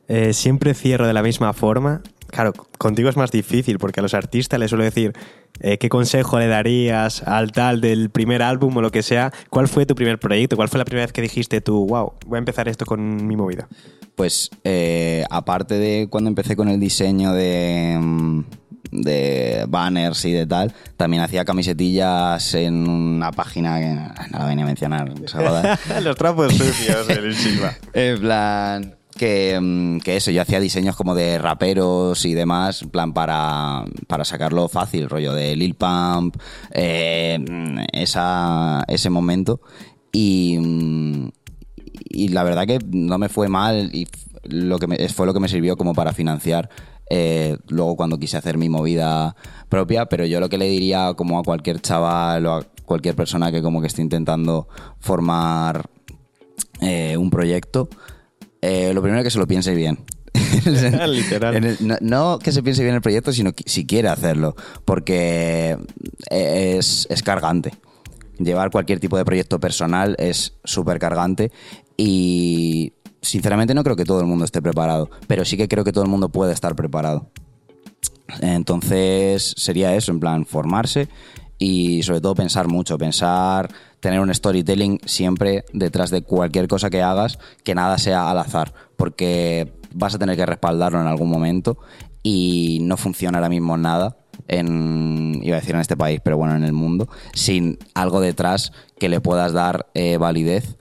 Eh, 0.08 0.34
siempre 0.34 0.74
cierro 0.74 1.08
de 1.08 1.14
la 1.14 1.22
misma 1.24 1.54
forma. 1.54 2.02
Claro, 2.28 2.54
contigo 2.78 3.10
es 3.10 3.18
más 3.18 3.32
difícil 3.32 3.80
porque 3.80 4.00
a 4.00 4.04
los 4.04 4.14
artistas 4.14 4.60
les 4.60 4.70
suelo 4.70 4.84
decir 4.84 5.14
eh, 5.60 5.78
qué 5.78 5.90
consejo 5.90 6.40
le 6.40 6.48
darías 6.48 7.24
al 7.24 7.52
tal 7.52 7.82
del 7.82 8.10
primer 8.10 8.42
álbum 8.42 8.76
o 8.78 8.82
lo 8.82 8.92
que 8.92 9.04
sea. 9.04 9.32
¿Cuál 9.50 9.68
fue 9.68 9.86
tu 9.86 9.96
primer 9.96 10.20
proyecto? 10.20 10.56
¿Cuál 10.56 10.70
fue 10.70 10.78
la 10.78 10.86
primera 10.86 11.06
vez 11.06 11.14
que 11.14 11.22
dijiste 11.22 11.62
tú, 11.62 11.86
wow, 11.88 12.14
voy 12.26 12.38
a 12.38 12.40
empezar 12.40 12.68
esto 12.68 12.86
con 12.86 13.28
mi 13.28 13.36
movida? 13.36 13.68
Pues 14.16 14.50
eh, 14.64 15.26
aparte 15.30 15.76
de 15.76 16.08
cuando 16.10 16.30
empecé 16.30 16.56
con 16.56 16.70
el 16.70 16.80
diseño 16.80 17.34
de, 17.34 17.98
mm, 18.00 18.44
de 18.92 19.66
banners 19.68 20.26
y 20.26 20.32
de 20.32 20.46
tal, 20.46 20.74
también 20.96 21.24
hacía 21.24 21.46
camisetillas 21.46 22.54
en 22.56 22.88
una 22.88 23.32
página 23.32 23.80
que 23.80 24.32
no 24.32 24.40
la 24.40 24.46
venía 24.46 24.64
a 24.64 24.68
mencionar. 24.68 25.14
los 26.02 26.16
trapos 26.16 26.54
sucios 26.54 27.08
Silva. 27.36 27.74
En 27.94 28.20
plan. 28.20 28.97
Que, 29.18 29.60
mm, 29.60 30.00
que 30.00 30.18
eso, 30.18 30.32
yo 30.32 30.42
hacía 30.42 30.60
diseños 30.60 30.96
como 30.96 31.16
de 31.16 31.38
raperos 31.38 32.26
y 32.26 32.34
demás, 32.34 32.82
en 32.84 32.90
plan 32.90 33.14
para, 33.14 33.86
para 34.08 34.24
sacarlo 34.26 34.70
fácil, 34.70 35.10
rollo 35.10 35.34
de 35.34 35.56
Lil 35.56 35.76
Pump, 35.76 36.38
eh, 36.72 37.38
mm, 37.40 37.80
esa, 37.92 38.84
ese 38.88 39.10
momento. 39.10 39.62
Y, 40.12 40.58
mm, 40.60 41.30
y 42.10 42.28
la 42.30 42.44
verdad 42.44 42.66
que 42.66 42.80
no 42.92 43.18
me 43.18 43.30
fue 43.30 43.50
mal 43.50 43.90
y 43.94 44.08
lo 44.44 44.80
que 44.80 45.10
fue 45.10 45.26
lo 45.26 45.34
que 45.34 45.40
me 45.40 45.50
sirvió 45.50 45.76
como 45.76 45.94
para 45.94 46.14
financiar 46.14 46.70
eh, 47.10 47.58
luego 47.70 47.96
cuando 47.96 48.18
quise 48.18 48.38
hacer 48.38 48.58
mi 48.58 48.70
movida 48.70 49.36
propia, 49.70 50.08
pero 50.08 50.26
yo 50.26 50.40
lo 50.40 50.50
que 50.50 50.58
le 50.58 50.66
diría 50.66 51.14
como 51.16 51.40
a 51.40 51.44
cualquier 51.44 51.82
chaval 51.82 52.46
o 52.46 52.56
a 52.56 52.64
cualquier 52.86 53.16
persona 53.16 53.52
que 53.52 53.62
como 53.62 53.82
que 53.82 53.88
esté 53.88 54.02
intentando 54.02 54.68
formar 55.00 55.90
eh, 56.82 57.16
un 57.18 57.30
proyecto, 57.30 57.90
eh, 58.62 58.92
lo 58.94 59.02
primero 59.02 59.20
es 59.22 59.26
que 59.26 59.32
se 59.32 59.40
lo 59.40 59.48
piense 59.48 59.74
bien. 59.74 60.00
Literal. 60.66 61.56
El- 61.56 61.78
no, 61.82 61.98
no 62.02 62.40
que 62.40 62.52
se 62.52 62.64
piense 62.64 62.84
bien 62.84 62.96
el 62.96 63.02
proyecto, 63.02 63.32
sino 63.32 63.54
que, 63.54 63.64
si 63.68 63.86
quiere 63.86 64.08
hacerlo, 64.10 64.56
porque 64.86 65.78
es, 66.30 67.08
es 67.10 67.24
cargante. 67.24 67.74
Llevar 68.40 68.70
cualquier 68.70 69.00
tipo 69.00 69.18
de 69.18 69.26
proyecto 69.26 69.60
personal 69.60 70.16
es 70.20 70.54
súper 70.64 71.00
cargante 71.00 71.52
y 71.98 72.94
sinceramente 73.22 73.74
no 73.74 73.84
creo 73.84 73.96
que 73.96 74.06
todo 74.06 74.20
el 74.20 74.28
mundo 74.28 74.46
esté 74.46 74.62
preparado, 74.62 75.10
pero 75.26 75.44
sí 75.44 75.58
que 75.58 75.68
creo 75.68 75.84
que 75.84 75.92
todo 75.92 76.04
el 76.04 76.10
mundo 76.10 76.30
puede 76.30 76.54
estar 76.54 76.76
preparado. 76.76 77.32
Entonces 78.42 79.54
sería 79.58 79.96
eso, 79.96 80.12
en 80.12 80.20
plan, 80.20 80.46
formarse 80.46 81.08
y 81.60 82.04
sobre 82.04 82.22
todo 82.22 82.36
pensar 82.36 82.68
mucho, 82.68 82.98
pensar, 82.98 83.70
tener 84.00 84.20
un 84.20 84.34
storytelling 84.34 85.00
siempre 85.06 85.66
detrás 85.74 86.10
de 86.10 86.22
cualquier 86.22 86.68
cosa 86.68 86.90
que 86.90 87.02
hagas, 87.02 87.40
que 87.64 87.76
nada 87.76 87.98
sea 87.98 88.30
al 88.30 88.38
azar, 88.38 88.74
porque 88.96 89.74
vas 89.94 90.16
a 90.16 90.20
tener 90.20 90.36
que 90.36 90.46
respaldarlo 90.46 91.02
en 91.02 91.08
algún 91.08 91.30
momento 91.30 91.78
y 92.24 92.80
no 92.82 92.98
funciona 92.98 93.38
ahora 93.38 93.50
mismo 93.50 93.78
nada 93.78 94.18
en, 94.48 95.40
iba 95.44 95.58
a 95.58 95.60
decir 95.60 95.76
en 95.76 95.82
este 95.82 95.98
país, 95.98 96.20
pero 96.24 96.38
bueno, 96.38 96.56
en 96.56 96.64
el 96.64 96.74
mundo, 96.74 97.10
sin 97.34 97.78
algo 97.94 98.22
detrás 98.22 98.72
que 99.00 99.10
le 99.10 99.22
puedas 99.22 99.54
dar 99.54 99.88
eh, 99.94 100.18
validez. 100.18 100.78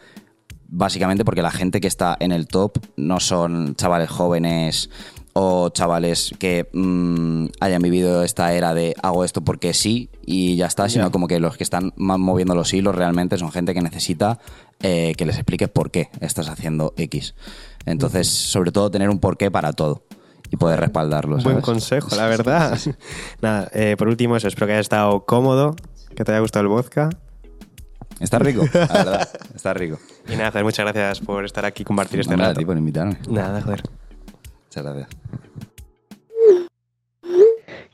Básicamente 0.68 1.24
porque 1.24 1.42
la 1.42 1.52
gente 1.52 1.80
que 1.80 1.86
está 1.86 2.16
en 2.18 2.32
el 2.32 2.48
top 2.48 2.78
no 2.96 3.20
son 3.20 3.76
chavales 3.76 4.10
jóvenes 4.10 4.90
o 5.38 5.68
chavales 5.68 6.35
que 6.38 6.66
mm, 6.72 7.49
hayan 7.61 7.83
vivido 7.83 8.22
esta 8.22 8.55
era 8.55 8.72
de 8.72 8.94
hago 9.03 9.22
esto 9.22 9.42
porque 9.42 9.75
sí 9.75 10.09
y 10.25 10.57
ya 10.57 10.64
está, 10.64 10.88
sino 10.88 11.11
como 11.11 11.29
que 11.29 11.40
los 11.40 11.59
que 11.59 11.62
están 11.62 11.92
moviendo 11.96 12.55
los 12.55 12.72
hilos 12.72 12.94
realmente 12.94 13.37
son 13.37 13.53
gente 13.53 13.75
que 13.75 13.83
necesita 13.83 14.38
eh, 14.81 15.12
que 15.14 15.27
les 15.27 15.37
expliques 15.37 15.68
por 15.68 15.90
qué 15.90 16.09
estás 16.22 16.49
haciendo 16.49 16.94
X. 16.96 17.35
Entonces, 17.85 18.29
sobre 18.29 18.72
todo 18.72 18.90
tener 18.90 19.11
un 19.11 19.18
porqué 19.18 19.51
para 19.51 19.75
todo 19.75 20.05
y 20.51 20.57
poder 20.57 20.81
respaldarlo. 20.81 21.37
Buen 21.37 21.61
consejo, 21.61 22.16
la 22.16 22.29
verdad. 22.29 22.79
Nada, 23.42 23.68
eh, 23.75 23.94
por 23.99 24.09
último, 24.09 24.38
eso, 24.38 24.49
espero 24.49 24.68
que 24.68 24.72
haya 24.72 24.81
estado 24.81 25.27
cómodo, 25.27 25.77
que 26.14 26.25
te 26.25 26.33
haya 26.33 26.40
gustado 26.40 26.62
el 26.62 26.68
vodka. 26.68 27.11
Está 28.20 28.38
rico, 28.38 28.66
la 28.72 28.87
verdad, 28.87 29.29
está 29.55 29.75
rico. 29.75 29.99
Y 30.31 30.37
nada, 30.37 30.51
joder, 30.51 30.64
muchas 30.64 30.87
gracias 30.87 31.20
por 31.20 31.44
estar 31.44 31.66
aquí 31.66 31.83
y 31.83 31.85
compartir 31.85 32.20
este 32.20 32.35
rato. 32.37 32.59
ti 32.59 32.64
por 32.64 32.79
invitarme. 32.79 33.18
Nada, 33.29 33.61
joder. 33.61 33.83
Muchas. 34.76 35.08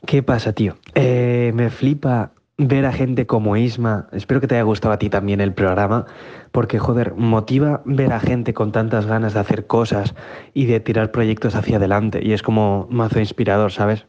¿Qué 0.05 0.21
pasa, 0.21 0.53
tío? 0.53 0.75
Eh, 0.95 1.51
me 1.55 1.69
flipa 1.69 2.33
ver 2.57 2.85
a 2.85 2.91
gente 2.91 3.25
como 3.25 3.57
Isma, 3.57 4.07
espero 4.11 4.39
que 4.39 4.47
te 4.47 4.55
haya 4.55 4.63
gustado 4.63 4.93
a 4.93 4.99
ti 4.99 5.09
también 5.09 5.41
el 5.41 5.53
programa, 5.53 6.05
porque 6.51 6.77
joder, 6.77 7.15
motiva 7.15 7.81
ver 7.85 8.13
a 8.13 8.19
gente 8.19 8.53
con 8.53 8.71
tantas 8.71 9.05
ganas 9.05 9.33
de 9.33 9.39
hacer 9.39 9.65
cosas 9.65 10.13
y 10.53 10.65
de 10.65 10.79
tirar 10.79 11.11
proyectos 11.11 11.55
hacia 11.55 11.77
adelante, 11.77 12.19
y 12.21 12.33
es 12.33 12.43
como 12.43 12.87
mazo 12.91 13.19
inspirador, 13.19 13.71
¿sabes? 13.71 14.05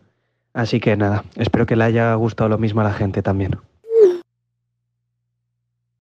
Así 0.53 0.79
que 0.79 0.97
nada, 0.97 1.25
espero 1.37 1.65
que 1.65 1.77
le 1.77 1.85
haya 1.85 2.15
gustado 2.15 2.51
lo 2.51 2.59
mismo 2.59 2.83
a 2.83 2.85
la 2.85 2.93
gente 2.93 3.23
también. 3.23 3.57